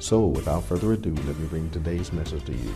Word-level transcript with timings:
So, 0.00 0.26
without 0.26 0.64
further 0.64 0.92
ado, 0.92 1.14
let 1.26 1.38
me 1.38 1.46
bring 1.46 1.70
today's 1.70 2.12
message 2.12 2.44
to 2.44 2.52
you. 2.52 2.74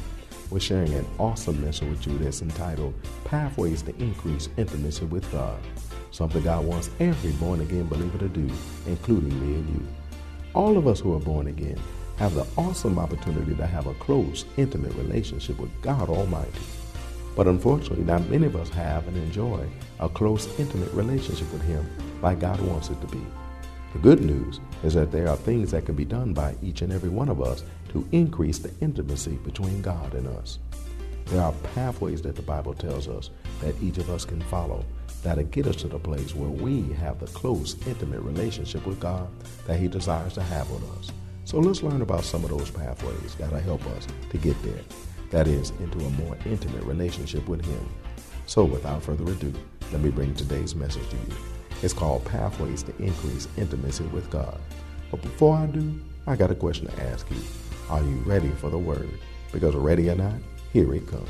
We're 0.50 0.60
sharing 0.60 0.94
an 0.94 1.06
awesome 1.18 1.60
message 1.62 1.88
with 1.88 2.06
you 2.06 2.16
that's 2.18 2.40
entitled 2.40 2.94
Pathways 3.24 3.82
to 3.82 3.94
Increase 3.96 4.48
Intimacy 4.56 5.04
with 5.04 5.30
God. 5.30 5.60
Something 6.10 6.42
God 6.42 6.64
wants 6.64 6.90
every 7.00 7.32
born 7.32 7.60
again 7.60 7.86
believer 7.86 8.16
to 8.18 8.28
do, 8.28 8.48
including 8.86 9.38
me 9.40 9.58
and 9.58 9.68
you. 9.68 9.86
All 10.54 10.78
of 10.78 10.86
us 10.86 11.00
who 11.00 11.14
are 11.14 11.20
born 11.20 11.48
again 11.48 11.78
have 12.16 12.34
the 12.34 12.46
awesome 12.56 12.98
opportunity 12.98 13.54
to 13.54 13.66
have 13.66 13.86
a 13.86 13.94
close, 13.94 14.46
intimate 14.56 14.94
relationship 14.94 15.58
with 15.58 15.70
God 15.82 16.08
Almighty. 16.08 16.60
But 17.36 17.46
unfortunately, 17.46 18.04
not 18.04 18.28
many 18.28 18.46
of 18.46 18.56
us 18.56 18.70
have 18.70 19.06
and 19.06 19.16
enjoy 19.18 19.66
a 20.00 20.08
close, 20.08 20.48
intimate 20.58 20.92
relationship 20.94 21.52
with 21.52 21.62
Him 21.62 21.86
like 22.22 22.40
God 22.40 22.60
wants 22.62 22.88
it 22.88 23.00
to 23.02 23.06
be. 23.06 23.24
The 23.92 23.98
good 23.98 24.20
news 24.22 24.60
is 24.82 24.94
that 24.94 25.10
there 25.10 25.28
are 25.28 25.36
things 25.36 25.70
that 25.70 25.86
can 25.86 25.94
be 25.94 26.04
done 26.04 26.32
by 26.32 26.54
each 26.62 26.82
and 26.82 26.92
every 26.92 27.08
one 27.08 27.28
of 27.28 27.42
us 27.42 27.64
to 27.90 28.06
increase 28.12 28.58
the 28.58 28.72
intimacy 28.80 29.36
between 29.44 29.82
God 29.82 30.14
and 30.14 30.26
us. 30.26 30.58
There 31.26 31.42
are 31.42 31.52
pathways 31.74 32.22
that 32.22 32.36
the 32.36 32.42
Bible 32.42 32.74
tells 32.74 33.08
us 33.08 33.30
that 33.60 33.74
each 33.82 33.98
of 33.98 34.08
us 34.08 34.24
can 34.24 34.40
follow 34.42 34.84
that'll 35.22 35.44
get 35.44 35.66
us 35.66 35.76
to 35.76 35.88
the 35.88 35.98
place 35.98 36.34
where 36.34 36.48
we 36.48 36.92
have 36.94 37.18
the 37.18 37.26
close, 37.26 37.76
intimate 37.86 38.20
relationship 38.20 38.86
with 38.86 39.00
God 39.00 39.28
that 39.66 39.78
He 39.78 39.88
desires 39.88 40.34
to 40.34 40.42
have 40.42 40.70
with 40.70 40.82
us. 40.98 41.10
So 41.44 41.58
let's 41.58 41.82
learn 41.82 42.02
about 42.02 42.24
some 42.24 42.44
of 42.44 42.50
those 42.50 42.70
pathways 42.70 43.34
that'll 43.34 43.58
help 43.58 43.84
us 43.86 44.06
to 44.30 44.38
get 44.38 44.60
there. 44.62 44.82
That 45.30 45.48
is, 45.48 45.70
into 45.80 45.98
a 45.98 46.10
more 46.10 46.36
intimate 46.46 46.84
relationship 46.84 47.46
with 47.48 47.64
Him. 47.64 47.88
So 48.46 48.64
without 48.64 49.02
further 49.02 49.30
ado, 49.30 49.52
let 49.92 50.00
me 50.00 50.10
bring 50.10 50.34
today's 50.34 50.74
message 50.74 51.08
to 51.10 51.16
you. 51.16 51.57
It's 51.82 51.94
called 51.94 52.24
Pathways 52.24 52.82
to 52.84 52.96
Increase 52.98 53.46
Intimacy 53.56 54.04
with 54.04 54.28
God. 54.30 54.58
But 55.10 55.22
before 55.22 55.56
I 55.56 55.66
do, 55.66 56.00
I 56.26 56.34
got 56.34 56.50
a 56.50 56.54
question 56.54 56.86
to 56.88 57.02
ask 57.04 57.30
you. 57.30 57.36
Are 57.88 58.02
you 58.02 58.16
ready 58.26 58.50
for 58.50 58.68
the 58.68 58.78
word? 58.78 59.08
Because 59.52 59.74
ready 59.74 60.10
or 60.10 60.16
not, 60.16 60.34
here 60.72 60.92
it 60.92 61.06
comes. 61.06 61.28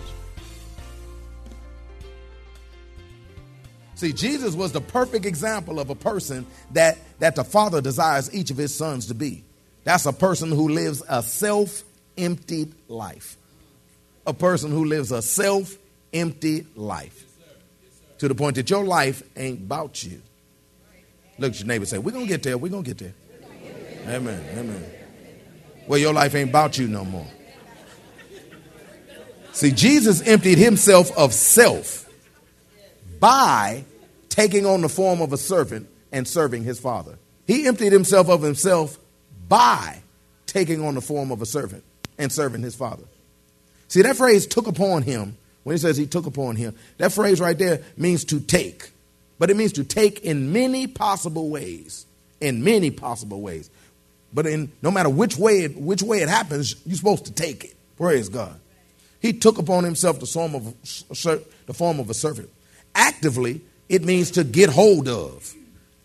See, 3.94 4.12
Jesus 4.12 4.54
was 4.54 4.72
the 4.72 4.80
perfect 4.80 5.26
example 5.26 5.80
of 5.80 5.90
a 5.90 5.94
person 5.94 6.46
that, 6.72 6.98
that 7.18 7.34
the 7.34 7.44
Father 7.44 7.80
desires 7.80 8.32
each 8.32 8.50
of 8.50 8.56
his 8.56 8.74
sons 8.74 9.06
to 9.06 9.14
be. 9.14 9.44
That's 9.84 10.06
a 10.06 10.12
person 10.12 10.50
who 10.50 10.68
lives 10.68 11.02
a 11.08 11.22
self 11.22 11.82
emptied 12.16 12.74
life. 12.88 13.36
A 14.26 14.32
person 14.32 14.70
who 14.70 14.84
lives 14.84 15.12
a 15.12 15.20
self 15.20 15.76
emptied 16.12 16.76
life. 16.76 17.24
To 18.18 18.28
the 18.28 18.34
point 18.34 18.56
that 18.56 18.70
your 18.70 18.84
life 18.84 19.22
ain't 19.36 19.60
about 19.60 20.02
you. 20.04 20.22
Look 21.38 21.52
at 21.52 21.60
your 21.60 21.68
neighbor 21.68 21.86
say, 21.86 21.98
We're 21.98 22.12
going 22.12 22.26
to 22.26 22.28
get 22.28 22.42
there. 22.42 22.58
We're 22.58 22.70
going 22.70 22.84
to 22.84 22.94
get 22.94 22.98
there. 22.98 23.14
Amen. 24.14 24.44
Amen. 24.58 24.84
Well, 25.86 25.98
your 25.98 26.12
life 26.12 26.34
ain't 26.34 26.50
about 26.50 26.78
you 26.78 26.88
no 26.88 27.04
more. 27.04 27.26
See, 29.52 29.70
Jesus 29.72 30.26
emptied 30.26 30.58
himself 30.58 31.10
of 31.16 31.32
self 31.32 32.08
by 33.18 33.84
taking 34.28 34.66
on 34.66 34.82
the 34.82 34.88
form 34.88 35.20
of 35.20 35.32
a 35.32 35.36
servant 35.36 35.88
and 36.12 36.28
serving 36.28 36.62
his 36.64 36.78
father. 36.78 37.18
He 37.46 37.66
emptied 37.66 37.92
himself 37.92 38.28
of 38.28 38.42
himself 38.42 38.98
by 39.48 40.02
taking 40.46 40.84
on 40.84 40.94
the 40.94 41.00
form 41.00 41.30
of 41.30 41.42
a 41.42 41.46
servant 41.46 41.82
and 42.18 42.30
serving 42.30 42.62
his 42.62 42.74
father. 42.74 43.04
See, 43.88 44.02
that 44.02 44.16
phrase 44.16 44.46
took 44.46 44.66
upon 44.66 45.02
him, 45.02 45.36
when 45.64 45.74
he 45.74 45.78
says 45.78 45.96
he 45.96 46.06
took 46.06 46.26
upon 46.26 46.56
him, 46.56 46.76
that 46.98 47.12
phrase 47.12 47.40
right 47.40 47.58
there 47.58 47.82
means 47.96 48.24
to 48.26 48.40
take. 48.40 48.90
But 49.38 49.50
it 49.50 49.56
means 49.56 49.72
to 49.74 49.84
take 49.84 50.20
in 50.20 50.52
many 50.52 50.86
possible 50.86 51.48
ways. 51.48 52.06
In 52.40 52.62
many 52.64 52.90
possible 52.90 53.40
ways. 53.40 53.70
But 54.32 54.46
in 54.46 54.70
no 54.82 54.90
matter 54.90 55.08
which 55.08 55.36
way 55.36 55.62
it, 55.62 55.76
which 55.76 56.02
way 56.02 56.20
it 56.20 56.28
happens, 56.28 56.76
you're 56.84 56.96
supposed 56.96 57.24
to 57.26 57.32
take 57.32 57.64
it. 57.64 57.74
Praise 57.96 58.28
God. 58.28 58.58
He 59.20 59.32
took 59.32 59.58
upon 59.58 59.84
himself 59.84 60.20
the 60.20 60.26
form 60.26 60.54
of 60.54 60.74
the 61.66 61.74
form 61.74 61.98
of 61.98 62.10
a 62.10 62.14
servant. 62.14 62.50
Actively, 62.94 63.60
it 63.88 64.04
means 64.04 64.32
to 64.32 64.44
get 64.44 64.70
hold 64.70 65.08
of. 65.08 65.54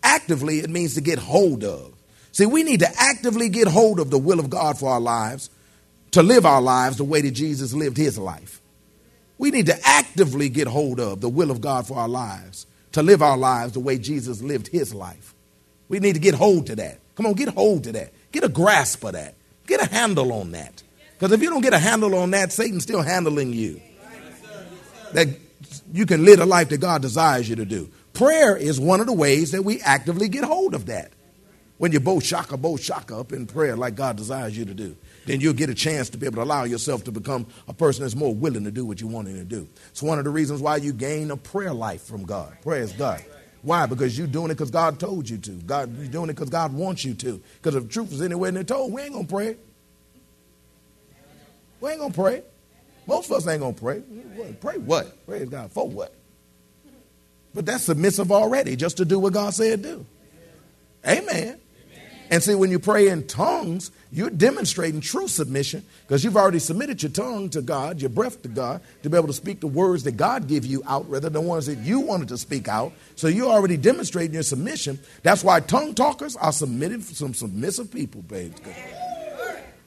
Actively, 0.02 0.58
it 0.58 0.70
means 0.70 0.94
to 0.94 1.00
get 1.00 1.18
hold 1.18 1.64
of. 1.64 1.92
See, 2.32 2.46
we 2.46 2.62
need 2.64 2.80
to 2.80 2.88
actively 2.98 3.48
get 3.48 3.68
hold 3.68 4.00
of 4.00 4.10
the 4.10 4.18
will 4.18 4.40
of 4.40 4.50
God 4.50 4.78
for 4.78 4.90
our 4.90 5.00
lives, 5.00 5.50
to 6.10 6.22
live 6.22 6.44
our 6.44 6.60
lives 6.60 6.96
the 6.96 7.04
way 7.04 7.20
that 7.20 7.30
Jesus 7.30 7.72
lived 7.72 7.96
his 7.96 8.18
life. 8.18 8.60
We 9.38 9.50
need 9.50 9.66
to 9.66 9.78
actively 9.84 10.48
get 10.48 10.66
hold 10.66 10.98
of 10.98 11.20
the 11.20 11.28
will 11.28 11.50
of 11.50 11.60
God 11.60 11.86
for 11.86 11.96
our 11.96 12.08
lives, 12.08 12.66
to 12.94 13.02
live 13.02 13.22
our 13.22 13.36
lives 13.36 13.72
the 13.72 13.80
way 13.80 13.98
Jesus 13.98 14.40
lived 14.40 14.68
his 14.68 14.94
life. 14.94 15.34
We 15.88 15.98
need 15.98 16.14
to 16.14 16.20
get 16.20 16.34
hold 16.34 16.68
to 16.68 16.76
that. 16.76 17.00
Come 17.16 17.26
on, 17.26 17.34
get 17.34 17.48
hold 17.48 17.84
to 17.84 17.92
that. 17.92 18.12
Get 18.30 18.44
a 18.44 18.48
grasp 18.48 19.04
of 19.04 19.12
that. 19.14 19.34
Get 19.66 19.82
a 19.82 19.92
handle 19.92 20.32
on 20.32 20.52
that. 20.52 20.82
Because 21.12 21.32
if 21.32 21.42
you 21.42 21.50
don't 21.50 21.60
get 21.60 21.74
a 21.74 21.78
handle 21.78 22.14
on 22.14 22.30
that, 22.30 22.52
Satan's 22.52 22.84
still 22.84 23.02
handling 23.02 23.52
you. 23.52 23.80
That 25.12 25.28
you 25.92 26.06
can 26.06 26.24
live 26.24 26.38
a 26.38 26.46
life 26.46 26.68
that 26.68 26.78
God 26.78 27.02
desires 27.02 27.48
you 27.48 27.56
to 27.56 27.64
do. 27.64 27.90
Prayer 28.12 28.56
is 28.56 28.78
one 28.78 29.00
of 29.00 29.06
the 29.06 29.12
ways 29.12 29.50
that 29.50 29.62
we 29.62 29.80
actively 29.80 30.28
get 30.28 30.44
hold 30.44 30.74
of 30.74 30.86
that. 30.86 31.12
When 31.78 31.90
you 31.90 31.98
both 31.98 32.24
shaka, 32.24 32.56
both 32.56 32.80
shaka 32.80 33.16
up 33.16 33.32
in 33.32 33.46
prayer 33.46 33.74
like 33.74 33.96
God 33.96 34.16
desires 34.16 34.56
you 34.56 34.64
to 34.66 34.74
do, 34.74 34.96
then 35.26 35.40
you'll 35.40 35.54
get 35.54 35.70
a 35.70 35.74
chance 35.74 36.10
to 36.10 36.18
be 36.18 36.26
able 36.26 36.36
to 36.36 36.42
allow 36.42 36.64
yourself 36.64 37.04
to 37.04 37.12
become 37.12 37.46
a 37.68 37.72
person 37.72 38.02
that's 38.02 38.14
more 38.14 38.34
willing 38.34 38.64
to 38.64 38.70
do 38.70 38.84
what 38.84 39.00
you 39.00 39.06
want 39.06 39.28
to 39.28 39.44
do. 39.44 39.68
It's 39.90 40.02
one 40.02 40.18
of 40.18 40.24
the 40.24 40.30
reasons 40.30 40.60
why 40.60 40.76
you 40.76 40.92
gain 40.92 41.30
a 41.30 41.36
prayer 41.36 41.72
life 41.72 42.02
from 42.02 42.24
God. 42.24 42.56
Praise 42.62 42.92
God. 42.92 43.24
Why? 43.62 43.86
Because 43.86 44.16
you're 44.18 44.26
doing 44.26 44.50
it 44.50 44.54
because 44.54 44.70
God 44.70 45.00
told 45.00 45.28
you 45.28 45.38
to. 45.38 45.52
God, 45.52 45.96
you're 45.98 46.06
doing 46.08 46.28
it 46.28 46.34
because 46.34 46.50
God 46.50 46.74
wants 46.74 47.04
you 47.04 47.14
to. 47.14 47.40
Because 47.56 47.74
if 47.74 47.84
the 47.84 47.88
truth 47.88 48.12
is 48.12 48.20
anywhere 48.20 48.48
in 48.48 48.54
the 48.54 48.60
oh, 48.60 48.64
told, 48.64 48.92
we 48.92 49.02
ain't 49.02 49.14
gonna 49.14 49.26
pray. 49.26 49.56
We 51.80 51.90
ain't 51.90 52.00
gonna 52.00 52.12
pray. 52.12 52.42
Most 53.06 53.30
of 53.30 53.38
us 53.38 53.48
ain't 53.48 53.60
gonna 53.60 53.72
pray. 53.72 54.02
Pray 54.60 54.78
what? 54.78 55.26
Praise 55.26 55.48
God 55.48 55.72
for 55.72 55.88
what? 55.88 56.14
But 57.54 57.66
that's 57.66 57.84
submissive 57.84 58.32
already, 58.32 58.76
just 58.76 58.98
to 58.98 59.04
do 59.04 59.18
what 59.18 59.32
God 59.32 59.54
said 59.54 59.82
do. 59.82 60.04
Amen. 61.06 61.60
And 62.30 62.42
see, 62.42 62.54
when 62.54 62.70
you 62.70 62.78
pray 62.78 63.08
in 63.08 63.26
tongues, 63.26 63.90
you're 64.10 64.30
demonstrating 64.30 65.00
true 65.00 65.28
submission 65.28 65.84
because 66.02 66.24
you've 66.24 66.36
already 66.36 66.58
submitted 66.58 67.02
your 67.02 67.12
tongue 67.12 67.50
to 67.50 67.60
God, 67.60 68.00
your 68.00 68.10
breath 68.10 68.42
to 68.42 68.48
God, 68.48 68.80
to 69.02 69.10
be 69.10 69.16
able 69.16 69.26
to 69.26 69.34
speak 69.34 69.60
the 69.60 69.66
words 69.66 70.04
that 70.04 70.12
God 70.12 70.46
give 70.46 70.64
you 70.64 70.82
out 70.86 71.08
rather 71.08 71.28
than 71.28 71.34
the 71.34 71.40
ones 71.40 71.66
that 71.66 71.78
you 71.78 72.00
wanted 72.00 72.28
to 72.28 72.38
speak 72.38 72.68
out. 72.68 72.92
So 73.16 73.28
you're 73.28 73.50
already 73.50 73.76
demonstrating 73.76 74.34
your 74.34 74.42
submission. 74.42 74.98
That's 75.22 75.44
why 75.44 75.60
tongue 75.60 75.94
talkers 75.94 76.36
are 76.36 76.52
submitted 76.52 77.02
some 77.02 77.34
submissive 77.34 77.92
people, 77.92 78.22
babe. 78.22 78.54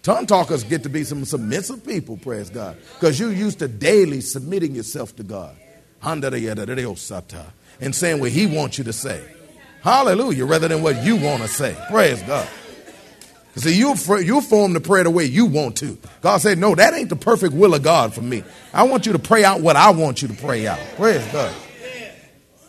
Tongue 0.03 0.25
talkers 0.25 0.63
get 0.63 0.83
to 0.83 0.89
be 0.89 1.03
some 1.03 1.25
submissive 1.25 1.85
people, 1.85 2.17
praise 2.17 2.50
God, 2.50 2.77
because 2.94 3.19
you're 3.19 3.33
used 3.33 3.59
to 3.59 3.67
daily 3.67 4.21
submitting 4.21 4.73
yourself 4.75 5.15
to 5.17 5.23
God. 5.23 5.56
And 7.81 7.94
saying 7.94 8.19
what 8.19 8.31
He 8.31 8.45
wants 8.45 8.77
you 8.77 8.83
to 8.85 8.94
say. 8.94 9.21
Hallelujah, 9.88 10.45
rather 10.45 10.68
than 10.68 10.81
what 10.81 11.01
you 11.01 11.16
want 11.16 11.44
to 11.44 11.48
say. 11.48 11.74
Praise 11.89 12.22
God. 12.24 12.45
See, 13.56 13.74
you 13.74 13.95
you 14.19 14.42
form 14.42 14.74
the 14.74 14.81
prayer 14.81 15.06
the 15.06 15.10
way 15.10 15.24
you 15.24 15.45
want 15.45 15.78
to. 15.78 15.98
God 16.19 16.39
said, 16.39 16.57
"No, 16.57 16.75
that 16.75 16.94
ain't 16.94 17.07
the 17.07 17.16
perfect 17.16 17.54
will 17.54 17.74
of 17.74 17.84
God 17.84 18.13
for 18.13 18.22
me. 18.22 18.44
I 18.74 18.84
want 18.84 19.06
you 19.06 19.13
to 19.13 19.19
pray 19.19 19.45
out 19.45 19.62
what 19.62 19.78
I 19.78 19.92
want 19.92 20.22
you 20.22 20.28
to 20.28 20.34
pray 20.34 20.68
out." 20.68 20.78
Praise 20.98 21.25
God. 21.31 21.56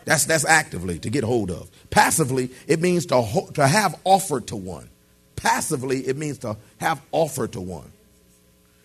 That's 0.04 0.26
that's 0.26 0.44
actively 0.44 1.00
to 1.00 1.10
get 1.10 1.24
hold 1.24 1.50
of. 1.50 1.68
Passively, 1.90 2.50
it 2.68 2.80
means 2.80 3.06
to 3.06 3.20
ho- 3.20 3.50
to 3.54 3.66
have 3.66 3.98
offered 4.04 4.46
to 4.46 4.56
one. 4.56 4.88
Passively, 5.34 6.06
it 6.06 6.16
means 6.16 6.38
to 6.38 6.56
have 6.76 7.02
offered 7.10 7.50
to 7.54 7.60
one. 7.60 7.90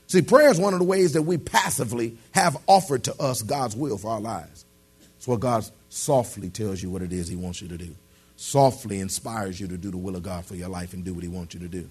See, 0.08 0.24
prayer 0.24 0.50
is 0.50 0.60
one 0.60 0.74
of 0.74 0.80
the 0.80 0.86
ways 0.86 1.14
that 1.14 1.22
we 1.22 1.38
passively 1.38 2.18
have 2.32 2.58
offered 2.66 3.04
to 3.04 3.16
us 3.22 3.44
God's 3.44 3.76
will 3.76 4.00
for 4.00 4.10
our 4.10 4.20
lives. 4.20 4.66
It's 5.18 5.28
what 5.28 5.40
God 5.40 5.66
softly 5.90 6.50
tells 6.50 6.82
you 6.82 6.90
what 6.90 7.04
it 7.04 7.14
is 7.14 7.28
He 7.28 7.36
wants 7.36 7.62
you 7.62 7.68
to 7.68 7.78
do, 7.78 7.96
softly 8.36 9.00
inspires 9.00 9.60
you 9.60 9.68
to 9.68 9.78
do 9.78 9.92
the 9.92 9.98
will 9.98 10.16
of 10.16 10.24
God 10.24 10.46
for 10.46 10.56
your 10.56 10.70
life 10.70 10.94
and 10.94 11.04
do 11.04 11.14
what 11.14 11.24
He 11.24 11.30
wants 11.30 11.54
you 11.54 11.60
to 11.62 11.68
do. 11.68 11.90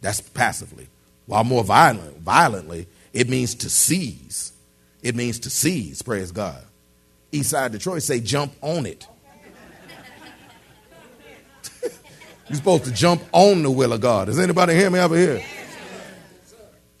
That's 0.00 0.20
passively. 0.20 0.88
While 1.26 1.44
more 1.44 1.64
violent, 1.64 2.18
violently, 2.18 2.86
it 3.12 3.28
means 3.28 3.54
to 3.56 3.70
seize. 3.70 4.52
It 5.02 5.14
means 5.14 5.38
to 5.40 5.50
seize, 5.50 6.02
praise 6.02 6.30
God. 6.30 6.62
Eastside 7.32 7.72
Detroit 7.72 8.02
say 8.02 8.20
jump 8.20 8.52
on 8.60 8.86
it. 8.86 9.06
You're 12.48 12.56
supposed 12.56 12.84
to 12.84 12.92
jump 12.92 13.22
on 13.32 13.62
the 13.62 13.70
will 13.70 13.92
of 13.92 14.00
God. 14.00 14.26
Does 14.26 14.38
anybody 14.38 14.74
hear 14.74 14.90
me 14.90 14.98
over 14.98 15.16
here? 15.16 15.42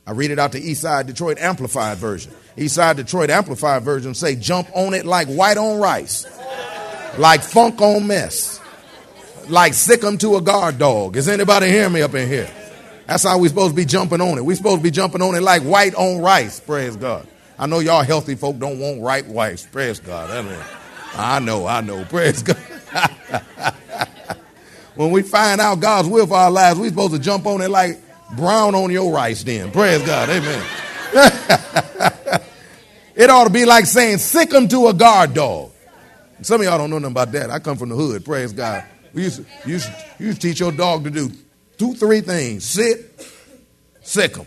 I 0.06 0.12
read 0.12 0.30
it 0.30 0.38
out 0.38 0.52
the 0.52 0.60
Eastside 0.60 1.06
Detroit 1.06 1.38
Amplified 1.38 1.98
version. 1.98 2.32
Eastside 2.56 2.96
Detroit 2.96 3.30
Amplified 3.30 3.82
version 3.82 4.14
say 4.14 4.36
jump 4.36 4.68
on 4.74 4.94
it 4.94 5.06
like 5.06 5.28
white 5.28 5.56
on 5.56 5.80
rice, 5.80 6.24
like 7.18 7.42
funk 7.42 7.80
on 7.80 8.06
mess, 8.06 8.60
like 9.48 9.74
sick 9.74 10.02
'em 10.04 10.18
to 10.18 10.36
a 10.36 10.40
guard 10.40 10.78
dog. 10.78 11.16
Is 11.16 11.28
anybody 11.28 11.68
hearing 11.68 11.92
me 11.92 12.02
up 12.02 12.14
in 12.14 12.28
here? 12.28 12.50
That's 13.06 13.24
how 13.24 13.38
we 13.38 13.48
supposed 13.48 13.70
to 13.70 13.76
be 13.76 13.84
jumping 13.84 14.20
on 14.20 14.38
it. 14.38 14.44
we 14.44 14.54
supposed 14.54 14.78
to 14.78 14.82
be 14.82 14.90
jumping 14.90 15.22
on 15.22 15.34
it 15.34 15.42
like 15.42 15.62
white 15.62 15.94
on 15.94 16.20
rice. 16.20 16.60
Praise 16.60 16.96
God. 16.96 17.26
I 17.58 17.66
know 17.66 17.78
y'all 17.78 18.02
healthy 18.02 18.34
folk 18.34 18.58
don't 18.58 18.78
want 18.78 19.00
white 19.00 19.26
rice. 19.28 19.66
Praise 19.66 20.00
God. 20.00 20.30
I, 20.30 20.42
mean, 20.42 20.58
I 21.14 21.38
know, 21.38 21.66
I 21.66 21.80
know. 21.82 22.04
Praise 22.08 22.42
God. 22.42 22.56
when 24.94 25.10
we 25.10 25.22
find 25.22 25.60
out 25.60 25.80
God's 25.80 26.08
will 26.08 26.26
for 26.26 26.36
our 26.36 26.50
lives, 26.50 26.78
we 26.78 26.88
supposed 26.88 27.12
to 27.12 27.18
jump 27.18 27.46
on 27.46 27.60
it 27.60 27.68
like 27.70 28.00
brown 28.36 28.74
on 28.74 28.90
your 28.90 29.12
rice 29.12 29.44
then. 29.44 29.70
Praise 29.70 30.02
God. 30.02 30.30
Amen. 30.30 30.64
it 33.14 33.30
ought 33.30 33.44
to 33.44 33.50
be 33.50 33.64
like 33.66 33.86
saying, 33.86 34.18
sick 34.18 34.50
them 34.50 34.66
to 34.68 34.88
a 34.88 34.94
guard 34.94 35.34
dog. 35.34 35.70
Some 36.44 36.60
of 36.60 36.66
y'all 36.66 36.78
don't 36.78 36.90
know 36.90 36.98
nothing 36.98 37.12
about 37.12 37.32
that. 37.32 37.50
I 37.50 37.58
come 37.58 37.76
from 37.76 37.88
the 37.88 37.96
hood. 37.96 38.24
Praise 38.24 38.52
God. 38.52 38.84
We 39.12 39.24
used 39.24 39.44
to, 39.44 39.68
used, 39.68 39.88
used 40.18 40.40
to 40.40 40.48
teach 40.48 40.60
your 40.60 40.72
dog 40.72 41.04
to 41.04 41.10
do 41.10 41.30
Two, 41.76 41.94
three 41.94 42.20
things 42.20 42.64
sit, 42.64 43.28
sick 44.02 44.34
them. 44.34 44.46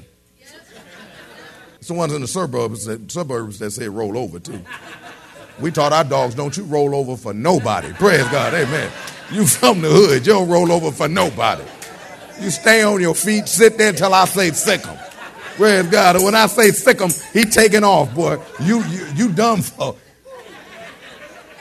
It's 1.77 1.87
the 1.87 1.93
ones 1.93 2.13
in 2.13 2.21
the 2.21 2.27
suburbs 2.27 2.85
that, 2.85 3.11
suburbs 3.11 3.59
that 3.59 3.71
say 3.71 3.89
roll 3.89 4.17
over, 4.17 4.39
too. 4.39 4.59
We 5.59 5.71
taught 5.71 5.91
our 5.91 6.03
dogs, 6.03 6.35
don't 6.35 6.55
you 6.55 6.63
roll 6.63 6.95
over 6.95 7.17
for 7.17 7.33
nobody. 7.33 7.91
Praise 7.93 8.27
God, 8.29 8.53
amen. 8.53 8.91
You 9.31 9.45
from 9.45 9.81
the 9.81 9.89
hood, 9.89 10.25
you 10.25 10.33
don't 10.33 10.49
roll 10.49 10.71
over 10.71 10.91
for 10.91 11.07
nobody. 11.07 11.63
You 12.39 12.49
stay 12.49 12.83
on 12.83 13.01
your 13.01 13.15
feet, 13.15 13.47
sit 13.47 13.77
there 13.77 13.89
until 13.89 14.13
I 14.13 14.25
say 14.25 14.51
sick 14.51 14.83
them. 14.83 14.97
Praise 15.55 15.87
God. 15.87 16.21
When 16.21 16.35
I 16.35 16.45
say 16.47 16.69
sick 16.71 16.99
them, 16.99 17.09
he 17.33 17.43
taking 17.43 17.83
off, 17.83 18.13
boy. 18.13 18.37
You, 18.61 18.83
you, 18.85 19.07
you 19.15 19.31
dumb 19.31 19.61
folk. 19.61 19.97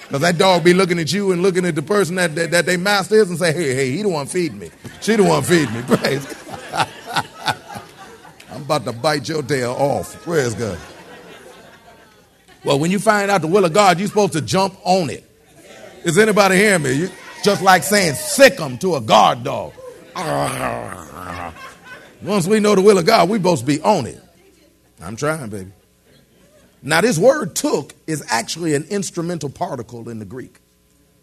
Because 0.06 0.20
that 0.20 0.38
dog 0.38 0.62
be 0.62 0.73
looking 0.73 1.00
at 1.00 1.12
you 1.12 1.32
and 1.32 1.43
looking 1.43 1.64
at 1.64 1.75
the 1.75 1.82
person 1.82 2.14
that, 2.14 2.35
that, 2.37 2.53
that 2.53 2.67
they 2.67 2.76
master 2.76 3.17
is 3.17 3.29
and 3.29 3.38
say, 3.38 3.53
hey, 3.53 3.75
hey, 3.75 3.91
he 3.91 4.03
the 4.03 4.08
one 4.08 4.26
feed 4.26 4.55
me. 4.55 4.70
She 5.00 5.17
the 5.17 5.25
one 5.25 5.43
feed 5.43 5.69
me. 5.73 5.82
Praise 5.87 6.25
God. 6.25 6.88
I'm 8.53 8.62
about 8.62 8.85
to 8.85 8.93
bite 8.93 9.29
your 9.29 9.43
tail 9.43 9.73
off. 9.73 10.23
Praise 10.23 10.55
God. 10.55 10.79
Well, 12.64 12.79
when 12.79 12.91
you 12.91 13.00
find 13.00 13.31
out 13.31 13.41
the 13.43 13.49
will 13.49 13.64
of 13.64 13.73
God, 13.73 13.99
you're 13.99 14.08
supposed 14.08 14.35
to 14.35 14.41
jump 14.41 14.76
on 14.85 15.11
it. 15.11 15.25
Is 16.05 16.19
anybody 16.19 16.56
hearing 16.56 16.82
me? 16.82 16.93
You, 16.93 17.11
just 17.43 17.62
like 17.62 17.82
saying 17.82 18.14
sick 18.14 18.56
them 18.56 18.79
to 18.79 18.97
a 18.97 19.00
guard 19.00 19.43
dog. 19.44 19.73
Once 22.23 22.47
we 22.47 22.61
know 22.61 22.75
the 22.75 22.81
will 22.81 22.99
of 22.99 23.06
God, 23.06 23.29
we 23.29 23.38
to 23.38 23.64
be 23.64 23.81
on 23.82 24.06
it. 24.06 24.23
I'm 25.00 25.17
trying, 25.17 25.49
baby. 25.50 25.70
Now, 26.87 27.00
this 27.00 27.19
word 27.19 27.56
took 27.56 27.94
is 28.06 28.25
actually 28.29 28.77
an 28.77 28.85
instrumental 28.85 29.50
particle 29.50 30.09
in 30.09 30.21
the 30.21 30.25
Greek. 30.25 30.61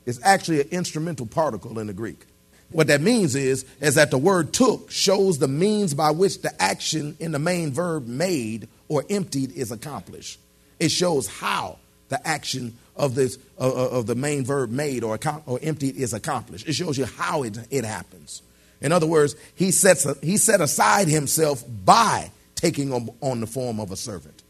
It's 0.05 0.19
actually 0.21 0.59
an 0.59 0.67
instrumental 0.71 1.25
particle 1.25 1.79
in 1.79 1.87
the 1.87 1.93
Greek. 1.93 2.25
What 2.71 2.87
that 2.87 2.99
means 2.99 3.33
is, 3.33 3.63
is 3.79 3.95
that 3.95 4.11
the 4.11 4.17
word 4.17 4.51
took 4.51 4.91
shows 4.91 5.39
the 5.39 5.47
means 5.47 5.93
by 5.93 6.11
which 6.11 6.41
the 6.41 6.51
action 6.61 7.15
in 7.17 7.31
the 7.31 7.39
main 7.39 7.71
verb 7.71 8.07
made 8.07 8.67
or 8.89 9.05
emptied 9.09 9.53
is 9.53 9.71
accomplished. 9.71 10.37
It 10.81 10.91
shows 10.91 11.29
how 11.29 11.77
the 12.09 12.27
action 12.27 12.77
of 12.97 13.15
this 13.15 13.37
uh, 13.57 13.73
of 13.73 14.05
the 14.05 14.15
main 14.15 14.43
verb 14.43 14.69
made 14.69 15.05
or, 15.05 15.17
or 15.45 15.59
emptied 15.61 15.95
is 15.95 16.13
accomplished. 16.13 16.67
It 16.67 16.73
shows 16.73 16.97
you 16.97 17.05
how 17.05 17.43
it, 17.43 17.57
it 17.71 17.85
happens. 17.85 18.41
In 18.81 18.91
other 18.91 19.07
words, 19.07 19.37
he 19.55 19.71
sets 19.71 20.05
he 20.19 20.35
set 20.35 20.59
aside 20.59 21.07
himself 21.07 21.63
by 21.85 22.31
taking 22.55 22.91
on, 22.91 23.09
on 23.21 23.39
the 23.39 23.47
form 23.47 23.79
of 23.79 23.93
a 23.93 23.95
servant. 23.95 24.42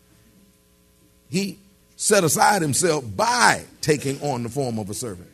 He 1.34 1.58
set 1.96 2.24
aside 2.24 2.62
himself 2.62 3.04
by 3.18 3.64
taking 3.82 4.22
on 4.22 4.44
the 4.44 4.50
form 4.50 4.78
of 4.78 4.88
a 4.92 4.94
servant. 4.94 5.32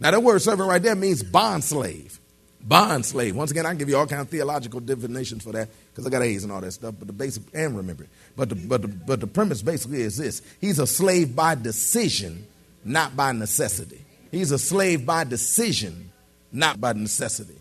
Now, 0.00 0.10
that 0.10 0.22
word 0.22 0.40
servant 0.40 0.66
right 0.66 0.82
there 0.82 0.94
means 0.94 1.22
bond 1.22 1.62
slave. 1.62 2.18
Bond 2.62 3.04
slave. 3.04 3.36
Once 3.36 3.50
again, 3.50 3.66
I 3.66 3.68
can 3.68 3.76
give 3.76 3.90
you 3.90 3.98
all 3.98 4.06
kind 4.06 4.22
of 4.22 4.30
theological 4.30 4.80
definitions 4.80 5.44
for 5.44 5.52
that 5.52 5.68
because 5.90 6.06
I 6.06 6.10
got 6.10 6.22
A's 6.22 6.42
and 6.42 6.50
all 6.50 6.62
that 6.62 6.72
stuff, 6.72 6.94
but 6.98 7.06
the 7.06 7.12
basic, 7.12 7.42
and 7.52 7.76
remember 7.76 8.04
it. 8.04 8.10
But 8.34 8.48
the, 8.48 8.54
but, 8.54 8.80
the, 8.80 8.88
but 8.88 9.20
the 9.20 9.26
premise 9.26 9.60
basically 9.60 10.00
is 10.00 10.16
this 10.16 10.40
He's 10.58 10.78
a 10.78 10.86
slave 10.86 11.36
by 11.36 11.54
decision, 11.54 12.46
not 12.82 13.14
by 13.14 13.32
necessity. 13.32 14.02
He's 14.30 14.52
a 14.52 14.58
slave 14.58 15.04
by 15.04 15.24
decision, 15.24 16.12
not 16.50 16.80
by 16.80 16.94
necessity. 16.94 17.58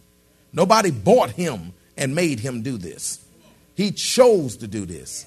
Nobody 0.54 0.92
bought 0.92 1.32
him 1.32 1.74
and 1.98 2.16
made 2.16 2.40
him 2.40 2.62
do 2.62 2.78
this. 2.78 3.25
He 3.76 3.92
chose 3.92 4.58
to 4.58 4.68
do 4.68 4.86
this. 4.86 5.26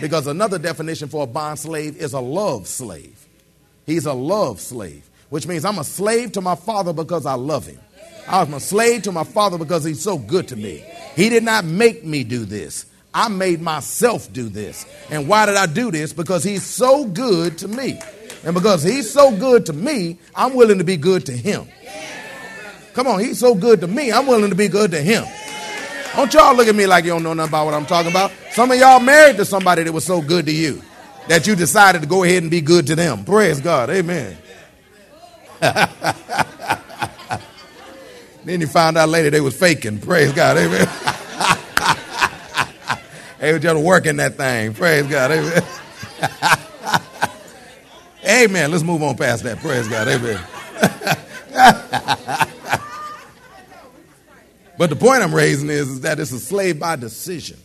Because 0.00 0.26
another 0.26 0.58
definition 0.58 1.08
for 1.08 1.24
a 1.24 1.26
bond 1.26 1.58
slave 1.58 1.96
is 1.96 2.12
a 2.12 2.20
love 2.20 2.66
slave. 2.66 3.26
He's 3.86 4.06
a 4.06 4.12
love 4.12 4.60
slave, 4.60 5.08
which 5.30 5.46
means 5.46 5.64
I'm 5.64 5.78
a 5.78 5.84
slave 5.84 6.32
to 6.32 6.40
my 6.40 6.54
father 6.54 6.92
because 6.92 7.26
I 7.26 7.34
love 7.34 7.66
him. 7.66 7.80
I'm 8.28 8.54
a 8.54 8.60
slave 8.60 9.02
to 9.02 9.12
my 9.12 9.24
father 9.24 9.58
because 9.58 9.84
he's 9.84 10.02
so 10.02 10.18
good 10.18 10.48
to 10.48 10.56
me. 10.56 10.84
He 11.16 11.28
did 11.30 11.42
not 11.42 11.64
make 11.64 12.04
me 12.04 12.22
do 12.22 12.44
this. 12.44 12.86
I 13.12 13.28
made 13.28 13.60
myself 13.60 14.32
do 14.32 14.48
this. 14.48 14.86
And 15.10 15.26
why 15.26 15.46
did 15.46 15.56
I 15.56 15.66
do 15.66 15.90
this? 15.90 16.12
Because 16.12 16.44
he's 16.44 16.62
so 16.62 17.06
good 17.06 17.58
to 17.58 17.68
me. 17.68 17.98
And 18.44 18.54
because 18.54 18.82
he's 18.82 19.10
so 19.10 19.36
good 19.36 19.66
to 19.66 19.72
me, 19.72 20.18
I'm 20.34 20.54
willing 20.54 20.78
to 20.78 20.84
be 20.84 20.96
good 20.96 21.26
to 21.26 21.32
him. 21.32 21.66
Come 22.92 23.06
on, 23.06 23.20
he's 23.20 23.38
so 23.38 23.54
good 23.54 23.80
to 23.80 23.86
me, 23.86 24.12
I'm 24.12 24.26
willing 24.26 24.50
to 24.50 24.56
be 24.56 24.68
good 24.68 24.90
to 24.90 25.00
him. 25.00 25.24
Don't 26.16 26.34
y'all 26.34 26.56
look 26.56 26.68
at 26.68 26.74
me 26.74 26.86
like 26.86 27.04
you 27.04 27.10
don't 27.10 27.22
know 27.22 27.34
nothing 27.34 27.50
about 27.50 27.66
what 27.66 27.74
I'm 27.74 27.86
talking 27.86 28.10
about. 28.10 28.32
Some 28.50 28.70
of 28.70 28.78
y'all 28.78 29.00
married 29.00 29.36
to 29.36 29.44
somebody 29.44 29.84
that 29.84 29.92
was 29.92 30.04
so 30.04 30.20
good 30.20 30.46
to 30.46 30.52
you 30.52 30.82
that 31.28 31.46
you 31.46 31.54
decided 31.54 32.02
to 32.02 32.08
go 32.08 32.24
ahead 32.24 32.42
and 32.42 32.50
be 32.50 32.60
good 32.60 32.86
to 32.88 32.96
them. 32.96 33.24
Praise 33.24 33.60
God. 33.60 33.90
Amen. 33.90 34.36
then 38.44 38.60
you 38.60 38.66
found 38.66 38.96
out 38.96 39.08
later 39.08 39.30
they 39.30 39.40
was 39.40 39.58
faking. 39.58 40.00
Praise 40.00 40.32
God. 40.32 40.56
Amen. 40.56 40.88
they 43.38 43.52
were 43.52 43.58
just 43.58 43.82
working 43.82 44.16
that 44.16 44.34
thing. 44.34 44.74
Praise 44.74 45.06
God. 45.06 45.30
Amen. 45.30 45.62
Amen. 48.28 48.70
Let's 48.70 48.82
move 48.82 49.02
on 49.02 49.16
past 49.16 49.44
that. 49.44 49.58
Praise 49.58 49.88
God. 49.88 50.08
Amen. 50.08 50.38
But 54.78 54.90
the 54.90 54.96
point 54.96 55.22
I'm 55.22 55.34
raising 55.34 55.68
is, 55.68 55.88
is 55.88 56.00
that 56.02 56.20
it's 56.20 56.30
a 56.30 56.38
slave 56.38 56.78
by 56.78 56.94
decision. 56.94 57.58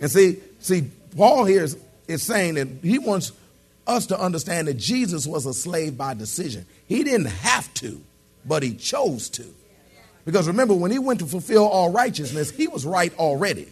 And 0.00 0.10
see, 0.10 0.38
see, 0.58 0.90
Paul 1.16 1.44
here 1.44 1.62
is, 1.62 1.76
is 2.08 2.22
saying 2.22 2.54
that 2.54 2.68
he 2.82 2.98
wants 2.98 3.32
us 3.86 4.06
to 4.06 4.18
understand 4.18 4.68
that 4.68 4.74
Jesus 4.74 5.26
was 5.26 5.44
a 5.44 5.52
slave 5.52 5.98
by 5.98 6.14
decision. 6.14 6.64
He 6.88 7.04
didn't 7.04 7.26
have 7.26 7.72
to, 7.74 8.00
but 8.46 8.62
he 8.62 8.74
chose 8.74 9.28
to. 9.30 9.44
Because 10.24 10.46
remember, 10.46 10.74
when 10.74 10.90
he 10.90 10.98
went 10.98 11.20
to 11.20 11.26
fulfill 11.26 11.68
all 11.68 11.92
righteousness, 11.92 12.50
he 12.50 12.66
was 12.68 12.86
right 12.86 13.16
already. 13.18 13.68